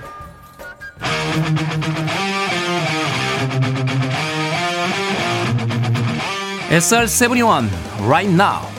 [6.72, 7.68] SR71
[8.08, 8.71] Right Now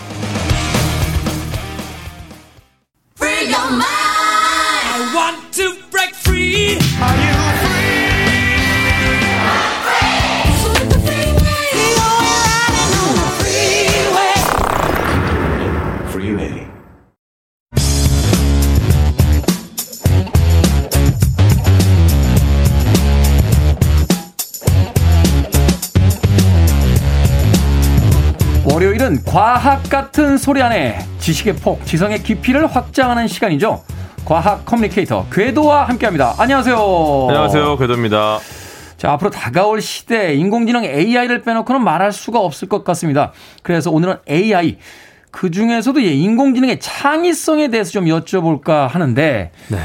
[29.33, 33.83] 과학 같은 소리 안에 지식의 폭, 지성의 깊이를 확장하는 시간이죠.
[34.25, 36.35] 과학 커뮤니케이터 궤도와 함께합니다.
[36.37, 36.77] 안녕하세요.
[37.29, 38.37] 안녕하세요, 궤도입니다.
[38.95, 43.31] 자, 앞으로 다가올 시대 인공지능 AI를 빼놓고는 말할 수가 없을 것 같습니다.
[43.63, 44.77] 그래서 오늘은 AI
[45.31, 49.77] 그 중에서도 이 인공지능의 창의성에 대해서 좀 여쭤볼까 하는데 네.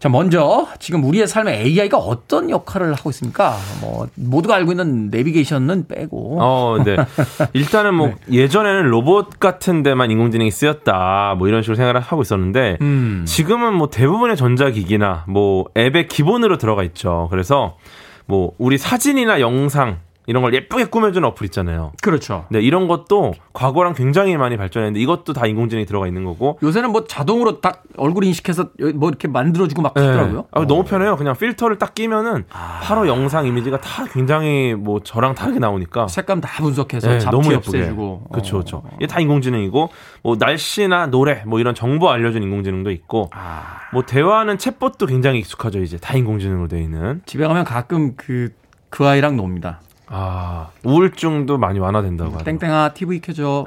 [0.00, 3.54] 자, 먼저 지금 우리의 삶에 AI가 어떤 역할을 하고 있습니까?
[3.82, 6.96] 뭐 모두가 알고 있는 내비게이션은 빼고 어, 네.
[7.52, 11.34] 일단은 뭐 예전에는 로봇 같은 데만 인공지능이 쓰였다.
[11.36, 13.24] 뭐 이런 식으로 생각을 하고 있었는데 음.
[13.26, 17.28] 지금은 뭐 대부분의 전자기기나 뭐 앱의 기본으로 들어가 있죠.
[17.30, 17.76] 그래서
[18.24, 19.98] 뭐 우리 사진이나 영상
[20.30, 21.90] 이런 걸 예쁘게 꾸며주는 어플 있잖아요.
[22.00, 22.46] 그렇죠.
[22.50, 26.56] 네, 이런 것도 과거랑 굉장히 많이 발전했는데 이것도 다 인공지능이 들어가 있는 거고.
[26.62, 30.44] 요새는 뭐 자동으로 딱 얼굴 인식해서 뭐 이렇게 만들어주고 막 하더라고요.
[30.52, 31.16] 아, 너무 편해요.
[31.16, 36.62] 그냥 필터를 딱 끼면은 바로 영상 이미지가 다 굉장히 뭐 저랑 다르게 나오니까 색감 다
[36.62, 37.78] 분석해서 네, 너무 예쁘게.
[37.78, 38.28] 없애주고.
[38.30, 38.60] 그렇죠, 어.
[38.60, 38.82] 그렇죠.
[38.98, 39.88] 이게 다 인공지능이고
[40.22, 45.80] 뭐 날씨나 노래 뭐 이런 정보 알려준 인공지능도 있고 아, 뭐 대화하는 챗봇도 굉장히 익숙하죠.
[45.80, 47.20] 이제 다 인공지능으로 되어 있는.
[47.26, 48.50] 집에 가면 가끔 그,
[48.90, 49.80] 그 아이랑 놉니다.
[50.12, 52.58] 아 우울증도 많이 완화된다고 하더라고요.
[52.58, 53.64] 땡땡아 TV 켜줘.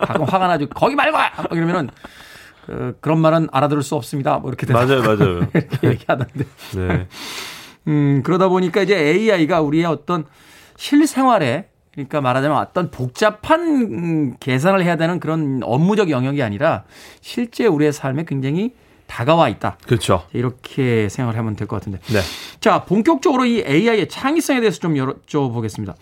[0.00, 0.68] 가끔 화가 나죠.
[0.68, 1.16] 거기 말고
[1.52, 1.88] 이러면은
[2.66, 4.38] 그, 그런 말은 알아들을 수 없습니다.
[4.38, 5.40] 뭐 이렇게 맞아요, 맞아요.
[5.54, 6.44] 이렇게 얘기하던데.
[6.76, 7.08] 네.
[7.88, 10.26] 음, 그러다 보니까 이제 AI가 우리의 어떤
[10.76, 16.84] 실생활에 그러니까 말하자면 어떤 복잡한 음, 계산을 해야 되는 그런 업무적 영역이 아니라
[17.22, 18.74] 실제 우리의 삶에 굉장히
[19.12, 19.76] 다가와 있다.
[19.86, 20.24] 그렇죠.
[20.32, 21.98] 이렇게 생각을 하면 될 것 같은데.
[22.06, 22.20] 네.
[22.60, 25.94] 자, 본격적으로 이 AI의 창의성에 대해서 좀 여쭤보겠습니다.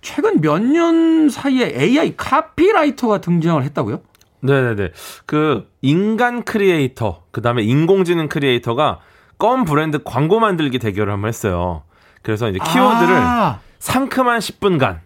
[0.00, 4.00] 최근 몇 년 사이에 AI 카피라이터가 등장을 했다고요?
[4.40, 4.92] 네네네.
[5.26, 9.00] 그 인간 크리에이터, 그 다음에 인공지능 creator가
[9.38, 11.82] 껌 브랜드 광고 만들기 대결을 한번 했어요.
[12.22, 15.00] 그래서 이제 키워드를 아, 상큼한 10분간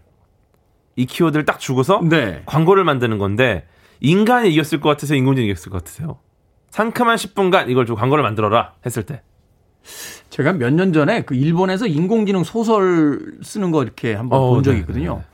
[0.95, 2.43] 이 키워드를 딱 주고서 네.
[2.47, 3.67] 광고를 만드는 건데
[4.01, 5.19] 인간이 이겼을 것 같으세요?
[5.19, 6.19] 인공지능이 이겼을 것 같으세요?
[6.71, 9.23] 상큼한 10분간 이걸 좀 광고를 만들어라 했을 때.
[10.31, 14.77] 제가 몇 년 전에 그 일본에서 인공지능 소설 쓰는 거 이렇게 한번 어, 본 적이
[14.77, 15.17] 네, 있거든요.
[15.17, 15.25] 네.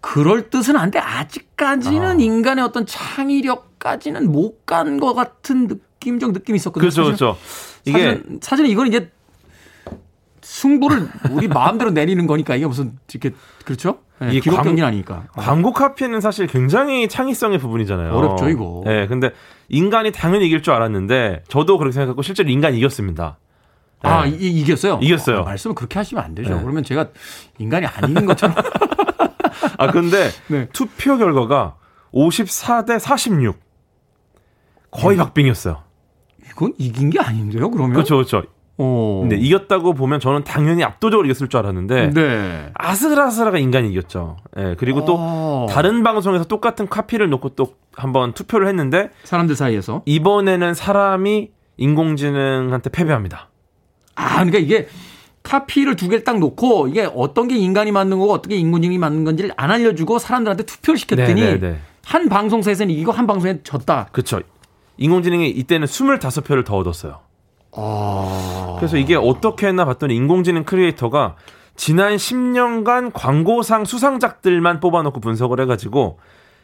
[0.00, 2.20] 그럴 뜻은 한데 아직까지는 아.
[2.20, 6.90] 인간의 어떤 창의력까지는 못 간 것 같은 느낌적 느낌이 있었거든요.
[6.90, 7.36] 그렇죠, 그렇죠.
[7.84, 9.10] 이게 사실은, 사실은 이건 이제
[10.68, 13.36] 승부를 우리 마음대로 내리는 거니까 이게 무슨 이렇게
[13.66, 13.98] 그렇죠?
[14.18, 15.24] 네, 이 기록 광- 경기는 아니니까.
[15.34, 18.12] 광고 카피는 사실 굉장히 창의성의 부분이잖아요.
[18.12, 18.82] 어렵죠, 이거.
[18.86, 19.32] 네, 근데
[19.68, 23.38] 인간이 당연히 이길 줄 알았는데 저도 그렇게 생각했고 실제로 인간이 이겼습니다.
[24.02, 24.30] 아, 네.
[24.30, 24.98] 이, 이겼어요?
[25.02, 25.40] 이겼어요.
[25.40, 26.54] 아, 말씀을 그렇게 하시면 안 되죠.
[26.54, 26.60] 네.
[26.62, 27.08] 그러면 제가
[27.58, 28.56] 인간이 아닌 것처럼.
[29.78, 30.68] 아 근데 네.
[30.72, 31.76] 투표 결과가
[32.14, 33.56] 54대 46
[34.90, 35.82] 거의 박빙이었어요.
[36.50, 37.94] 이건 이긴 게 아닌데요, 그러면?
[37.94, 38.44] 그렇죠, 그렇죠.
[38.76, 39.18] 어.
[39.22, 42.70] 근데 이겼다고 보면 저는 당연히 압도적으로 이겼을 줄 알았는데 네.
[42.74, 44.36] 아슬아슬하게 인간이 이겼죠.
[44.58, 45.66] 예, 그리고 또 어.
[45.70, 50.02] 다른 방송에서 똑같은 카피를 놓고 또 한번 투표를 했는데 사람들 사이에서.
[50.06, 53.48] 이번에는 사람이 인공지능한테 패배합니다.
[54.16, 54.88] 아, 그러니까 이게
[55.42, 59.24] 카피를 두 개를 딱 놓고 이게 어떤 게 인간이 만든 거고 어떤 게 인공지능이 만든
[59.24, 61.78] 건지를 안 알려주고 사람들한테 투표를 시켰더니 네, 네, 네.
[62.04, 64.08] 한 방송사에서는 이기고 한 방송에 졌다.
[64.10, 64.40] 그렇죠.
[64.96, 67.20] 인공지능이 이때는 25표를 더 얻었어요.
[67.76, 68.76] 아.
[68.78, 71.36] 그래서 이게 어떻게 했나 봤더니 인공지능 크리에이터가
[71.76, 76.18] 지난 10년간 광고상 수상작들만 뽑아놓고 분석을 해가지고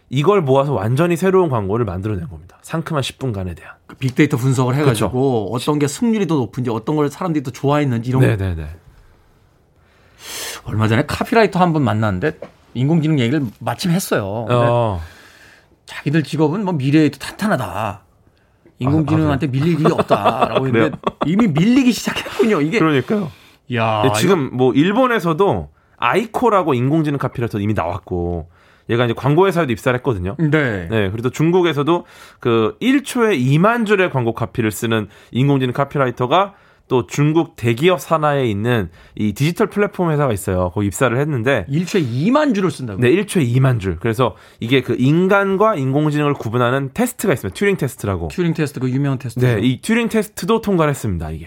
[0.09, 2.59] 이걸 모아서 완전히 새로운 광고를 만들어낸 겁니다.
[2.63, 3.75] 상큼한 10분간에 대한.
[3.87, 8.23] 그 빅데이터 분석을 해가지고 어떤 게 승률이 더 높은지 어떤 걸 사람들이 더 좋아했는지 이런
[8.23, 8.69] 거 네네네.
[10.65, 12.39] 얼마 전에 카피라이터 한 분 만났는데
[12.75, 14.47] 인공지능 얘기를 마침 했어요.
[14.49, 15.01] 어,
[15.87, 18.03] 자기들 직업은 뭐 미래에도 탄탄하다.
[18.81, 21.17] 인공지능한테 밀릴 일이 없다라고 했는데 그래요?
[21.27, 22.61] 이미 밀리기 시작했군요.
[22.63, 23.31] 이게 그러니까요.
[23.75, 28.49] 야 네, 지금 뭐 일본에서도 아이코라고 인공지능 카피라이터 이미 나왔고
[28.89, 30.35] 얘가 이제 광고 회사에도 입사를 했거든요.
[30.39, 30.89] 네.
[30.89, 32.07] 네, 그리고 중국에서도
[32.41, 36.55] 그 1초에 2만 줄의 광고 카피를 쓰는 인공지능 카피라이터가
[36.91, 40.73] 또 중국 대기업 산하에 있는 이 디지털 플랫폼 회사가 있어요.
[40.75, 43.01] 거기 입사를 했는데 일초에 2만 줄을 쓴다고.
[43.01, 43.97] 네, 1초에 2만 줄.
[44.01, 47.57] 그래서 이게 그 인간과 인공지능을 구분하는 테스트가 있습니다.
[47.57, 48.27] 튜링 테스트라고.
[48.27, 49.39] 튜링 테스트 그 유명한 테스트.
[49.39, 51.31] 네, 이 튜링 테스트도 통과를 했습니다.
[51.31, 51.47] 이게.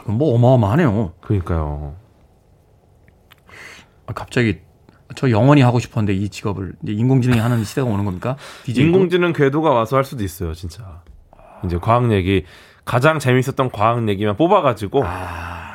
[0.00, 1.12] 이건 뭐 어마어마하네요.
[1.20, 1.94] 그러니까요.
[4.06, 4.60] 아, 갑자기
[5.14, 8.38] 저 영원히 하고 싶었는데 이 직업을 인공지능이 하는 시대가 오는 겁니까?
[8.66, 11.02] 인공지능 궤도가 와서 할 수도 있어요, 진짜.
[11.66, 12.44] 이제 과학 얘기
[12.86, 15.02] 가장 재밌었던 과학 얘기만 뽑아가지고,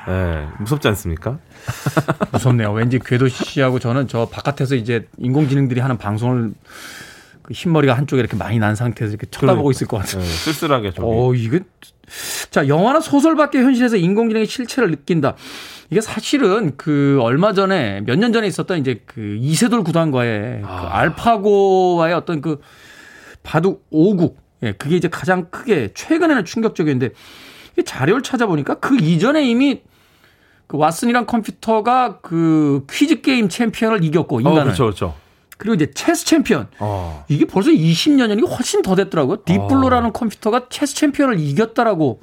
[0.07, 1.37] 네, 무섭지 않습니까?
[2.31, 2.71] 무섭네요.
[2.71, 6.53] 왠지 궤도 씨하고 저는 저 바깥에서 이제 인공지능들이 하는 방송을
[7.43, 10.21] 그 흰머리가 한쪽에 이렇게 많이 난 상태에서 이렇게 쳐다보고 있을 것 같아요.
[10.23, 11.07] 네, 쓸쓸하게 저기.
[11.07, 11.59] 어, 이거
[12.49, 15.35] 자 영화나 소설 밖에 현실에서 인공지능의 실체를 느낀다.
[15.89, 22.13] 이게 사실은 그 얼마 전에 몇 년 전에 있었던 이제 그 이세돌 구단과의 그 알파고와의
[22.15, 22.61] 어떤 그
[23.43, 27.13] 바둑 5국 예, 그게 이제 가장 크게 최근에는 충격적이었는데
[27.79, 29.81] 이 자료를 찾아보니까 그 이전에 이미
[30.67, 35.15] 그 왓슨이란 컴퓨터가 그 퀴즈 게임 챔피언을 이겼고 어, 인간을 그렇죠, 그렇죠.
[35.57, 37.25] 그리고 이제 체스 챔피언 어.
[37.27, 39.43] 이게 벌써 20년 전이 훨씬 더 됐더라고요.
[39.45, 42.21] 딥블루라는 컴퓨터가 체스 챔피언을 이겼다라고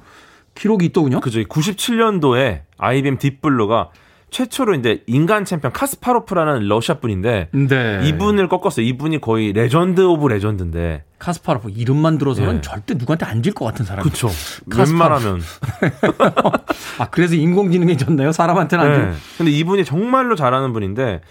[0.55, 1.21] 기록이 있더군요.
[1.21, 1.39] 그죠.
[1.41, 3.91] 97년도에 IBM 딥블루가
[4.29, 8.01] 최초로 이제 인간 챔피언 카스파로프라는 러시아 분인데 네.
[8.03, 8.85] 이분을 꺾었어요.
[8.85, 11.03] 이분이 거의 legend of legend인데.
[11.19, 12.61] 카스파로프 이름만 들어서는 예.
[12.61, 14.05] 절대 누구한테 안 질 것 같은 사람.
[14.09, 14.33] 카스파로프.
[14.77, 15.41] 웬만하면.
[16.99, 18.31] 아 그래서 인공지능이 졌나요?
[18.31, 19.11] 사람한테는 안 네.
[19.11, 19.17] 돼.
[19.37, 21.21] 근데 이분이 정말로 잘하는 분인데,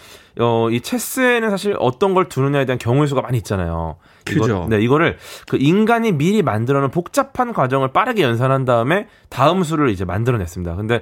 [0.40, 3.96] 어, 이 체스에는 사실 어떤 걸 두느냐에 대한 경우의 수가 많이 있잖아요.
[4.30, 4.66] 이거- 그죠.
[4.68, 5.16] 네, 이거를
[5.48, 10.76] 그 인간이 미리 만들어놓은 복잡한 과정을 빠르게 연산한 다음에 다음 수를 이제 만들어냈습니다.
[10.76, 11.00] 근데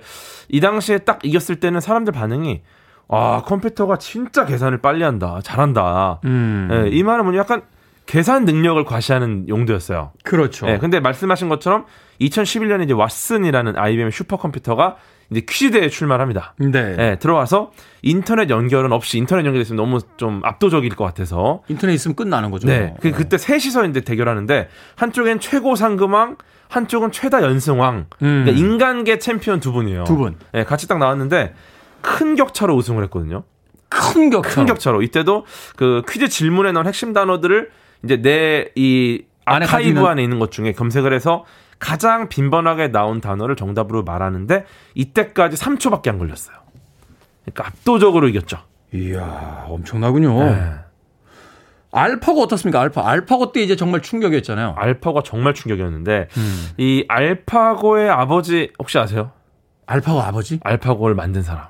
[0.49, 2.62] 이 당시에 딱 이겼을 때는 사람들 반응이
[3.09, 5.41] 아, 컴퓨터가 진짜 계산을 빨리 한다.
[5.43, 6.20] 잘한다.
[6.24, 6.68] 음.
[6.70, 7.62] 네, 이 말은 뭐냐 약간
[8.07, 10.12] 계산 능력을 과시하는 용도였어요.
[10.24, 10.66] 그렇죠.
[10.66, 11.84] 네, 근데 말씀하신 것처럼
[12.20, 14.96] 2011년에 이제 왓슨이라는 IBM 슈퍼컴퓨터가
[15.30, 16.54] 이제 퀴즈대에 출마합니다.
[16.59, 16.94] 네.
[16.96, 22.52] 네, 들어와서 인터넷 연결은 없이 인터넷 연결됐으면 너무 좀 압도적일 것 같아서 인터넷 있으면 끝나는
[22.52, 22.68] 거죠.
[22.68, 26.36] 네, 그 그때 셋이서 이제 대결하는데 한쪽엔 최고 상금왕,
[26.68, 28.44] 한쪽은 최다 연승왕, 음.
[28.44, 30.04] 그러니까 인간계 챔피언 두 분이에요.
[30.04, 30.36] 두 분.
[30.52, 31.54] 네, 같이 딱 나왔는데
[32.02, 33.42] 큰 격차로 우승을 했거든요.
[33.88, 34.54] 큰 격차.
[34.54, 35.44] 큰 격차로 이때도
[35.76, 37.70] 그 퀴즈 질문에 나온 핵심 단어들을
[38.07, 41.44] 이제 내 이 아카이브 안에 있는 것 중에 검색을 해서
[41.78, 46.57] 가장 빈번하게 나온 단어를 정답으로 말하는데 이때까지 3초밖에 안 걸렸어요.
[47.44, 48.59] 그러니까 압도적으로 이겼죠.
[48.92, 50.44] 이야 엄청나군요.
[50.44, 50.70] 네.
[51.92, 52.80] 알파고 어떻습니까?
[52.80, 53.09] 알파.
[53.09, 54.74] 알파고 때 이제 정말 충격이었잖아요.
[54.76, 56.66] 알파고가 정말 충격이었는데 음.
[56.78, 59.30] 이 알파고의 아버지 혹시 아세요?
[59.86, 61.66] 알파고 아버지 알파고를 만든 사람.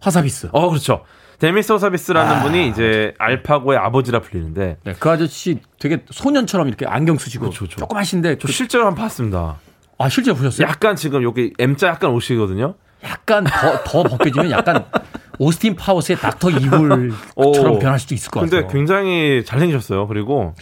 [0.00, 0.50] 화사비스.
[0.52, 1.04] 어 그렇죠.
[1.38, 7.50] 데미소 서비스라는 분이 이제 알파고의 아버지라 불리는데 네, 그 아저씨 되게 소년처럼 이렇게 안경 쓰시고
[7.50, 7.76] 그쵸, 그쵸.
[7.80, 9.56] 조그마신데 저 그- 실제로 한번 봤습니다.
[9.98, 10.66] 아 실제 보셨어요?
[10.66, 12.74] 약간 지금 여기 M자 약간 오시거든요.
[13.04, 14.84] 약간 더, 더 벗겨지면 약간
[15.38, 17.78] 오스틴 파워스의 닥터 이불처럼 오.
[17.78, 18.62] 변할 수도 있을 것 같아요.
[18.62, 20.06] 근데 굉장히 잘생기셨어요.
[20.06, 20.54] 그리고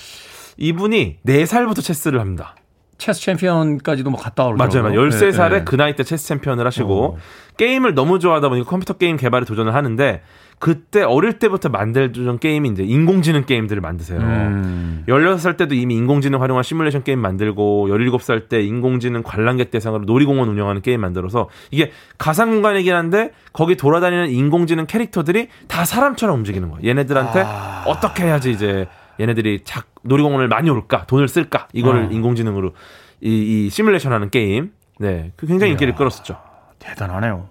[0.57, 2.57] 이분이 4살부터 체스를 합니다.
[2.99, 4.83] 체스 챔피언까지도 뭐 갔다 오고 맞아요.
[4.85, 5.01] 맞아요.
[5.09, 5.65] 13살에 네, 네.
[5.65, 7.17] 그 나이 때 체스 챔피언을 하시고 어.
[7.57, 10.23] 게임을 너무 좋아하다 보니까 컴퓨터 게임 개발에 도전을 하는데
[10.59, 14.21] 그때 어릴 때부터 만들던 게임이 이제 인공지능 게임들을 만드세요.
[14.21, 15.05] 음.
[15.09, 20.81] 16살 때도 이미 인공지능 활용한 시뮬레이션 게임 만들고 17살 때 인공지능 관람객 대상으로 놀이공원 운영하는
[20.81, 26.89] 게임 만들어서 이게 가상 공간이긴 한데 거기 돌아다니는 인공지능 캐릭터들이 다 사람처럼 움직이는 거예요.
[26.89, 27.85] 얘네들한테 아.
[27.87, 28.87] 어떻게 해야지 이제
[29.21, 32.09] 얘네들이 작 놀이공원을 많이 올까 돈을 쓸까 이거를 어.
[32.11, 32.73] 인공지능으로
[33.21, 35.95] 이, 이 시뮬레이션 하는 게임 네, 그 굉장히 인기를.
[35.95, 36.37] 끌었었죠.
[36.79, 37.49] 대단하네요.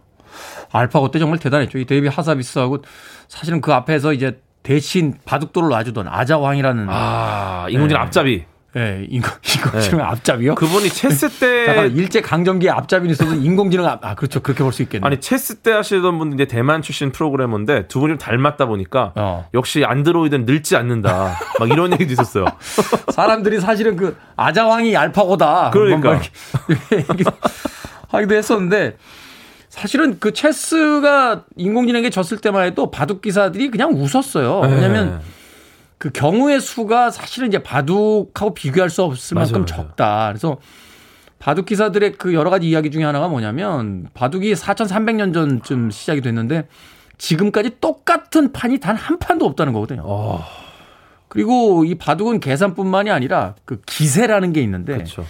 [0.73, 1.77] 알파고 때 정말 대단했죠.
[1.77, 2.83] 이 데미스 하사비스하고
[3.29, 8.05] 사실은 그 앞에서 이제 대신 바둑돌을 놔주던 아자황이라는 아, 인공지능 네.
[8.05, 8.45] 앞잡이.
[8.75, 10.55] 예, 인공, 인공지능 앞잡이요?
[10.55, 14.81] 그분이 체스 잠깐 때 일제 강점기에 앞잡이는 있어도 인공지능 앞, 아 그렇죠 그렇게 볼 수
[14.81, 15.05] 있겠네요.
[15.05, 19.47] 아니 체스 때 하시던 분이 이제 대만 출신 프로그래머인데 두 분이 좀 닮았다 보니까 어.
[19.53, 21.37] 역시 안드로이드는 늙지 않는다.
[21.59, 22.45] 막 이런 얘기도 있었어요.
[23.13, 25.69] 사람들이 사실은 그 아자왕이 알파고다.
[25.69, 26.19] 그러니까.
[26.91, 27.29] 얘기도
[28.09, 28.97] 하기도 했었는데
[29.73, 34.59] 사실은 그 체스가 인공지능에게 졌을 때만 해도 바둑 기사들이 그냥 웃었어요.
[34.59, 35.25] 왜냐하면 네.
[35.97, 39.87] 그 경우의 수가 사실은 이제 바둑하고 비교할 수 없을 맞아요, 만큼 맞아요.
[39.87, 40.27] 적다.
[40.27, 40.57] 그래서
[41.39, 46.67] 바둑 기사들의 그 여러 가지 이야기 중에 하나가 뭐냐면 바둑이 4,300년 전쯤 시작이 됐는데
[47.17, 50.03] 지금까지 똑같은 판이 단 한 판도 없다는 거거든요.
[50.05, 50.43] 어,
[51.29, 55.25] 그리고 이 바둑은 계산뿐만이 아니라 그 기세라는 게 있는데 그렇죠.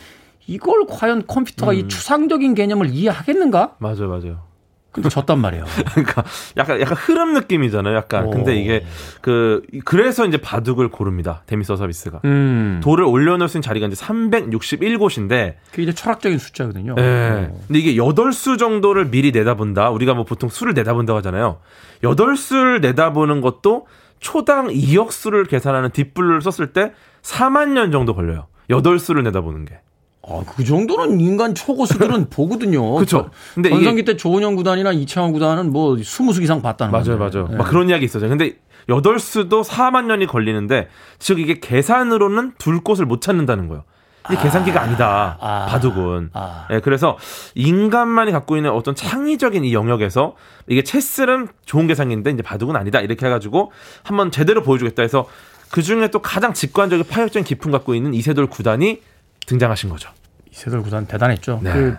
[0.47, 1.77] 이걸 과연 컴퓨터가 음.
[1.77, 3.75] 이 추상적인 개념을 이해하겠는가?
[3.79, 4.53] 맞아요, 맞아요.
[4.93, 5.65] 근데 졌단 말이에요.
[5.91, 6.23] 그러니까
[6.55, 7.95] 약간 약간 흐름 느낌이잖아요.
[7.95, 8.25] 약간.
[8.25, 8.29] 오.
[8.29, 8.85] 근데 이게
[9.21, 11.41] 그 그래서 이제 바둑을 고릅니다.
[11.47, 12.21] 데미서 서비스가.
[12.25, 12.79] 음.
[12.83, 16.95] 돌을 올려놓을 수 있는 자리가 이제 361곳인데 그게 이제 철학적인 숫자거든요.
[16.99, 17.51] 예.
[17.67, 19.89] 근데 이게 8수 정도를 미리 내다본다.
[19.89, 21.57] 우리가 뭐 보통 수를 내다본다고 하잖아요.
[22.03, 23.87] 8수를 내다보는 것도
[24.19, 28.45] 초당 2억 수를 계산하는 딥블루를 썼을 때 4만 년 정도 걸려요.
[28.69, 29.79] 8수를 내다보는 게.
[30.27, 32.95] 아, 그 정도는 인간 초고수들은 보거든요.
[32.95, 33.29] 그쵸.
[33.53, 37.37] 근데 근데 전성기 때 조은영 구단이나 이창원 구단은 뭐 20수 이상 봤다는 맞아요, 건데.
[37.39, 37.49] 맞아요.
[37.51, 37.55] 예.
[37.57, 38.29] 막 그런 이야기 있었죠.
[38.29, 38.55] 근데
[38.87, 40.87] 8수도 4만 년이 걸리는데
[41.19, 43.83] 즉 이게 계산으로는 둘 곳을 못 찾는다는 거예요.
[44.31, 45.37] 이게 계산기가 아니다.
[45.41, 45.65] 아.
[45.69, 46.29] 바둑은.
[46.31, 46.67] 아.
[46.71, 47.17] 예, 그래서
[47.55, 50.35] 인간만이 갖고 있는 어떤 창의적인 이 영역에서
[50.67, 53.01] 이게 체스는 좋은 계산기인데 이제 바둑은 아니다.
[53.01, 55.27] 이렇게 해가지고 한번 제대로 보여주겠다 해서
[55.71, 59.01] 그 중에 또 가장 직관적인 파격적인 기풍 갖고 있는 이세돌 구단이
[59.45, 60.09] 등장하신 거죠.
[60.51, 61.59] 이세돌 구단 대단했죠.
[61.63, 61.71] 네.
[61.73, 61.97] 그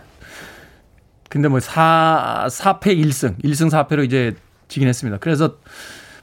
[1.29, 4.37] 근데 뭐 4, 4패 1승, 1승 4패로 이제
[4.69, 5.19] 지긴 했습니다.
[5.19, 5.57] 그래서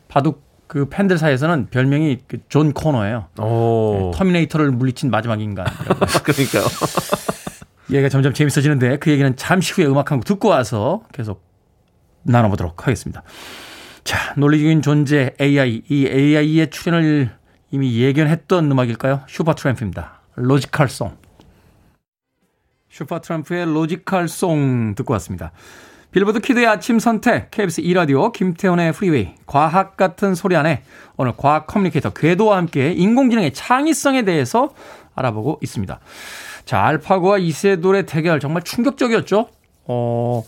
[0.07, 3.27] 바둑 그 팬들 사이에서는 별명이 그 존 코너예요.
[3.39, 4.11] 오.
[4.15, 5.65] 터미네이터를 물리친 마지막 인간.
[6.23, 6.63] 그러니까요.
[7.91, 11.43] 얘기가 점점 재밌어지는데 그 얘기는 잠시 후에 음악 한 곡 듣고 와서 계속
[12.23, 13.23] 나눠보도록 하겠습니다.
[14.05, 15.81] 자, 논리적인 존재 AI.
[15.89, 17.31] 이 AI의 출현을
[17.71, 19.23] 이미 예견했던 음악일까요?
[19.27, 20.20] 슈퍼 트램프입니다.
[20.35, 21.17] Logical Song.
[22.89, 25.51] 슈퍼트램프의 Logical Song 듣고 왔습니다.
[26.11, 30.83] 빌보드 키드의 아침 선택, KBS 2라디오, 김태훈의 프리웨이, 과학 같은 소리 안에
[31.15, 34.73] 오늘 과학 communicator 궤도와 함께 인공지능의 창의성에 대해서
[35.15, 35.99] 알아보고 있습니다.
[36.65, 39.47] 자, 알파고와 이세돌의 대결 정말 충격적이었죠?
[39.85, 40.43] 어,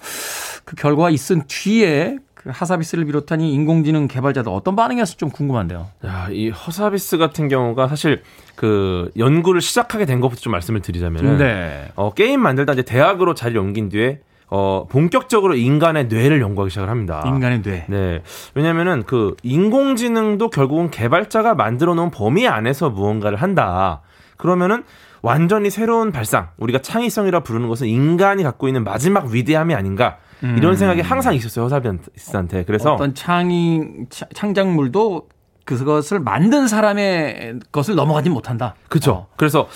[0.65, 5.87] 그 결과가 있은 뒤에 그 하사비스를 비롯한 이 인공지능 개발자들 어떤 반응이었을지 좀 궁금한데요.
[6.05, 8.21] 야, 이 허사비스 같은 경우가 사실
[8.55, 11.91] 그 연구를 시작하게 된 것부터 좀 말씀을 드리자면은 네.
[11.95, 14.19] 어, 게임 만들다 이제 대학으로 자리를 옮긴 뒤에
[14.49, 17.23] 어, 본격적으로 인간의 뇌를 연구하기 시작을 합니다.
[17.25, 17.85] 인간의 뇌.
[17.87, 18.21] 네.
[18.53, 24.01] 왜냐면은 그 인공지능도 결국은 개발자가 만들어 놓은 범위 안에서 무언가를 한다.
[24.37, 24.83] 그러면은
[25.24, 30.17] 완전히 새로운 발상, 우리가 창의성이라 부르는 것은 인간이 갖고 있는 마지막 위대함이 아닌가.
[30.41, 32.65] 이런 생각이 항상 있었어요, 허사비스한테.
[32.65, 32.95] 그래서 음.
[32.95, 35.30] 어떤 창의 차- 창작물도
[35.63, 38.76] 그것을 만든 사람의 것을 넘어가지 못한다.
[38.89, 39.11] 그렇죠.
[39.13, 39.28] 어.
[39.38, 39.69] 그래서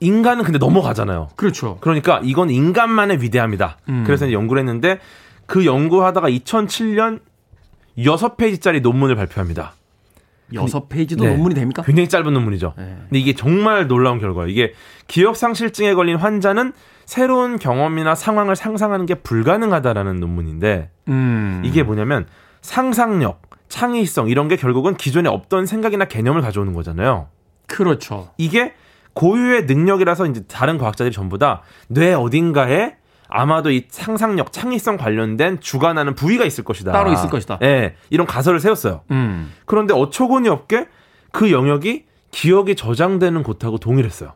[0.00, 1.30] 인간은 근데 넘어가잖아요.
[1.36, 1.78] 그렇죠.
[1.80, 3.78] 그러니까 이건 인간만의 위대함이다.
[3.88, 4.04] 음.
[4.06, 4.98] 그래서 연구를 했는데
[5.46, 7.20] 그 연구하다가 2007년
[7.96, 9.72] 6페이지짜리 논문을 발표합니다.
[10.54, 11.30] 여섯 페이지도 네.
[11.30, 11.82] 논문이 됩니까?
[11.82, 12.74] 굉장히 짧은 논문이죠.
[12.76, 12.96] 네.
[13.08, 14.48] 근데 이게 정말 놀라운 결과예요.
[14.48, 14.72] 이게
[15.06, 16.72] 기억 상실증에 걸린 환자는
[17.06, 21.62] 새로운 경험이나 상황을 상상하는 게 불가능하다라는 논문인데 음.
[21.64, 22.26] 이게 뭐냐면
[22.62, 27.28] 상상력, 창의성 이런 게 결국은 기존에 없던 생각이나 개념을 가져오는 거잖아요.
[27.66, 28.30] 그렇죠.
[28.36, 28.74] 이게
[29.14, 32.96] 고유의 능력이라서 이제 다른 과학자들이 전부 다 뇌 어딘가에
[33.30, 36.92] 아마도 이 상상력, 창의성 관련된 주관하는 부위가 있을 것이다.
[36.92, 37.58] 따로 있을 것이다.
[37.62, 39.02] 예, 이런 가설을 세웠어요.
[39.10, 39.52] 음.
[39.64, 40.88] 그런데 어처구니 없게
[41.32, 44.32] 그 영역이 기억이 저장되는 곳하고 동일했어요.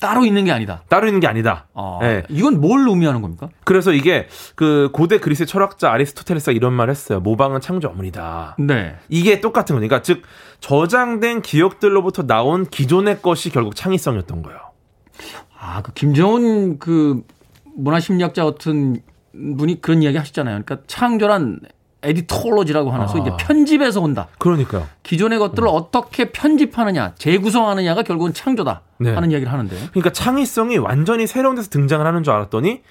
[0.00, 0.82] 따로 있는 게 아니다.
[0.88, 1.66] 따로 있는 게 아니다.
[1.74, 2.22] 아, 예.
[2.28, 3.48] 이건 뭘 의미하는 겁니까?
[3.64, 7.18] 그래서 이게 그 고대 그리스 철학자 아리스토텔레스가 이런 말을 했어요.
[7.20, 8.54] 모방은 창조 어머니다.
[8.60, 8.96] 네.
[9.08, 10.22] 이게 똑같은 거니까 즉
[10.60, 14.60] 저장된 기억들로부터 나온 기존의 것이 결국 창의성이었던 거예요.
[15.58, 17.22] 아, 그 김정은 그
[17.78, 19.00] 문화심리학자 같은
[19.32, 20.62] 분이 그런 이야기 하시잖아요.
[20.64, 21.60] 그러니까 창조란
[22.02, 24.28] 에디톨로지라고 하나, 소위 이제 편집에서 온다.
[24.38, 24.86] 그러니까요.
[25.02, 29.12] 기존의 것들을 어떻게 편집하느냐, 재구성하느냐가 결국은 창조다 네.
[29.14, 29.76] 하는 이야기를 하는데.
[29.90, 32.82] 그러니까 창의성이 완전히 새로운 데서 등장을 하는 줄 알았더니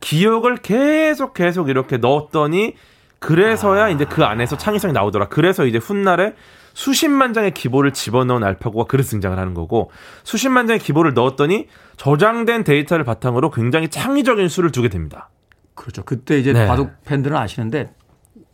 [0.00, 2.74] 기억을 계속 계속 이렇게 넣었더니
[3.20, 5.28] 그래서야 이제 그 안에서 창의성이 나오더라.
[5.28, 6.34] 그래서 이제 훗날에
[6.78, 9.90] 수십만 장의 기보를 집어넣은 알파고가 그래서 등장을 하는 거고
[10.22, 11.66] 수십만 장의 기보를 넣었더니
[11.96, 15.28] 저장된 데이터를 바탕으로 굉장히 창의적인 수를 두게 됩니다.
[15.74, 16.04] 그렇죠.
[16.04, 16.68] 그때 이제 네.
[16.68, 17.92] 바둑 팬들은 아시는데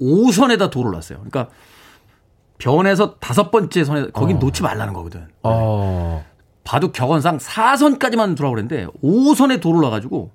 [0.00, 1.18] 5선에다 도를 놨어요.
[1.18, 1.52] 그러니까
[2.56, 5.28] 변에서 다섯 번째 선에 거긴 놓지 말라는 거거든.
[5.42, 6.24] 어.
[6.64, 10.30] 바둑 격언상 4선까지만 두라고 그랬는데 5선에 도를 놔가지고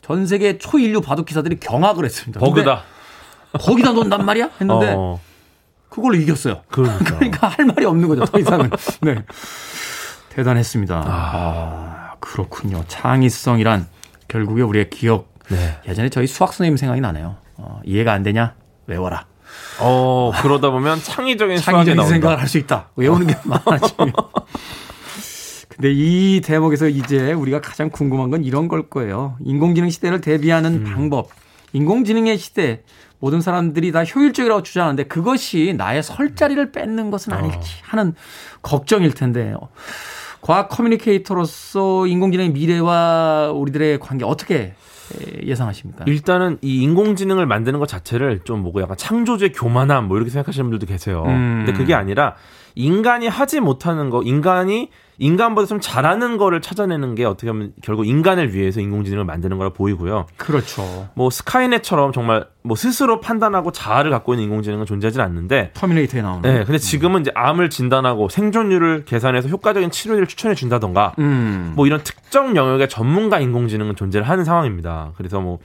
[0.00, 2.38] 전 세계 초인류 바둑 기사들이 경악을 했습니다.
[2.38, 2.84] 버그다.
[3.54, 4.50] 거기다 놓는단 말이야?
[4.60, 5.20] 했는데 어.
[5.96, 6.60] 그걸로 이겼어요.
[6.70, 7.04] 그러니까.
[7.16, 8.24] 그러니까 할 말이 없는 거죠.
[8.26, 8.70] 더 이상은.
[9.00, 9.24] 네.
[10.28, 11.02] 대단했습니다.
[11.06, 12.84] 아, 그렇군요.
[12.86, 13.86] 창의성이란
[14.28, 15.32] 결국에 우리의 기억.
[15.48, 15.78] 네.
[15.88, 17.36] 예전에 저희 수학 선생님 생각이 나네요.
[17.56, 18.54] 어, 이해가 안 되냐?
[18.86, 19.24] 외워라.
[19.80, 22.04] 어, 그러다 보면 창의적인 창의적인.
[22.06, 22.90] 생각을 할 수 있다.
[22.96, 24.12] 외우는 게 많아지면.
[25.68, 29.36] 근데 이 대목에서 이제 우리가 가장 궁금한 건 이런 걸 거예요.
[29.40, 31.30] 인공지능 시대를 대비하는 방법.
[31.72, 32.82] 인공지능의 시대
[33.18, 38.14] 모든 사람들이 다 효율적이라고 주장하는데 그것이 나의 설 자리를 뺏는 것은 아닐지 하는
[38.62, 39.58] 걱정일 텐데요.
[40.40, 44.74] 과학 커뮤니케이터로서 인공지능의 미래와 우리들의 관계 어떻게
[45.42, 46.04] 예상하십니까?
[46.06, 50.86] 일단은 이 인공지능을 만드는 것 자체를 좀 뭐고 약간 창조주의 교만함 뭐 이렇게 생각하시는 분들도
[50.86, 51.24] 계세요.
[51.26, 51.64] 음.
[51.64, 52.34] 근데 그게 아니라
[52.74, 58.52] 인간이 하지 못하는 거, 인간이 인간보다 좀 잘하는 거를 찾아내는 게 어떻게 보면 결국 인간을
[58.54, 60.26] 위해서 인공지능을 만드는 거라 보이고요.
[60.36, 61.08] 그렇죠.
[61.14, 66.42] 뭐 스카이넷처럼 정말 뭐 스스로 판단하고 자아를 갖고 있는 인공지능은 존재하지 않는데 터미네이터에 나오는.
[66.42, 71.72] 네, 근데 지금은 이제 암을 진단하고 생존율을 계산해서 효과적인 치료를 추천해 준다던가 음.
[71.76, 75.12] 뭐 이런 특정 영역의 전문가 인공지능은 존재를 하는 상황입니다.
[75.16, 75.58] 그래서 뭐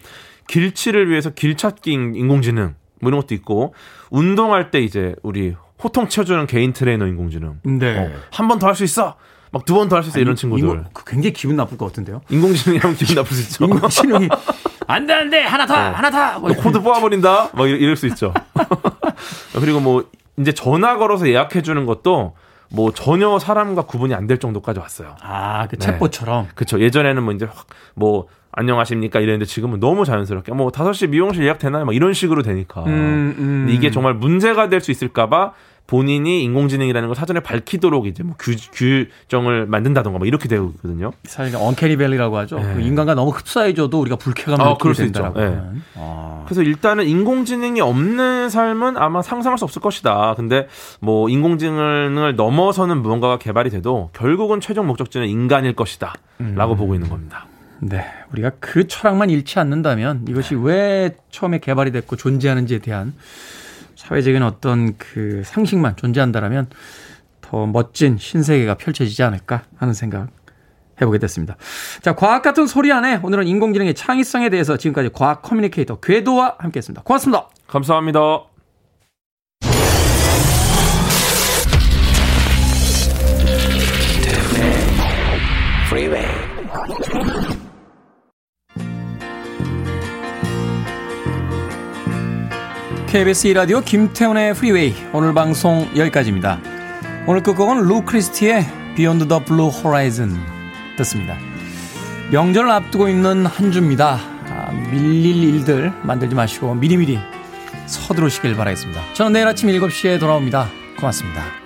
[0.47, 3.73] 길치를 위해서 길찾기 인- 인공지능 뭐 이런 것도 있고
[4.09, 8.13] 운동할 때 이제 우리 호통 쳐주는 개인 트레이너 인공지능 네.
[8.31, 9.15] 한번 더 할 수 있어
[9.51, 11.87] 막 두 번 더 할 수 있어 이런 친구들 인공- 그 굉장히 기분 나쁠 것
[11.87, 12.21] 같은데요.
[12.29, 13.65] 인공지능이라면 기분 나쁠 수 있죠.
[13.65, 14.29] 인공지능이
[14.87, 16.39] 안돼 안돼 하나 더 하나 더.
[16.39, 18.33] 뭐 너 코드 뽑아버린다 막 이럴- 이럴 수 있죠.
[19.59, 20.05] 그리고 뭐
[20.37, 22.35] 이제 전화 걸어서 예약해 주는 것도
[22.73, 25.15] 뭐 전혀 사람과 구분이 안 될 정도까지 왔어요.
[25.21, 25.97] 아그 네.
[25.99, 26.45] 챗봇처럼.
[26.55, 26.79] 그쵸.
[26.79, 31.83] 예전에는 뭐 이제 확 뭐 안녕하십니까 이랬는데 지금은 너무 자연스럽게 뭐 5시 미용실 예약 되나요?
[31.85, 32.83] 막 이런 식으로 되니까.
[32.85, 33.67] 음, 음.
[33.69, 35.51] 이게 정말 문제가 될 수 있을까 봐
[35.91, 41.11] 본인이 인공지능이라는 걸 사전에 밝히도록 이제 뭐 규, 규정을 만든다던가 뭐 이렇게 되고 있거든요.
[41.25, 42.59] 사실 언캐니밸리라고 하죠.
[42.59, 42.75] 네.
[42.75, 44.93] 그 인간과 너무 흡사해져도 우리가 불쾌감을 아, 느끼게.
[44.93, 45.41] 된다라고.
[45.41, 45.59] 네.
[45.95, 46.43] 아.
[46.45, 50.35] 그래서 일단은 인공지능이 없는 삶은 아마 상상할 수 없을 것이다.
[50.37, 50.69] 근데
[51.01, 56.13] 뭐 인공지능을 넘어서는 무언가가 개발이 돼도 결국은 최종 목적지는 인간일 것이다.
[56.55, 57.47] 라고 보고 있는 겁니다.
[57.79, 58.05] 네.
[58.31, 63.13] 우리가 그 철학만 잃지 않는다면 이것이 왜 처음에 개발이 됐고 존재하는지에 대한
[64.11, 66.67] 사회적인 어떤 그 상식만 존재한다라면
[67.39, 70.27] 더 멋진 신세계가 펼쳐지지 않을까 하는 생각
[70.99, 71.55] 해보게 됐습니다.
[72.01, 77.01] 자, 과학 같은 소리 안에 오늘은 인공지능의 창의성에 대해서 지금까지 과학 커뮤니케이터 궤도와 함께 했습니다.
[77.03, 77.49] 고맙습니다.
[77.67, 78.50] 감사합니다.
[93.11, 96.61] KBS 2라디오 김태훈의 프리웨이 오늘 방송 여기까지입니다.
[97.27, 100.39] 오늘 끝곡은 루 크리스티의 Beyond the Blue Horizon
[100.95, 101.35] 듣습니다.
[102.31, 104.17] 명절을 앞두고 있는 한 주입니다.
[104.45, 107.19] 아, 밀릴 일들 만들지 마시고 미리미리
[107.85, 109.01] 서두르시길 바라겠습니다.
[109.13, 110.69] 저는 내일 아침 7시에 돌아옵니다.
[110.97, 111.60] 고맙습니다.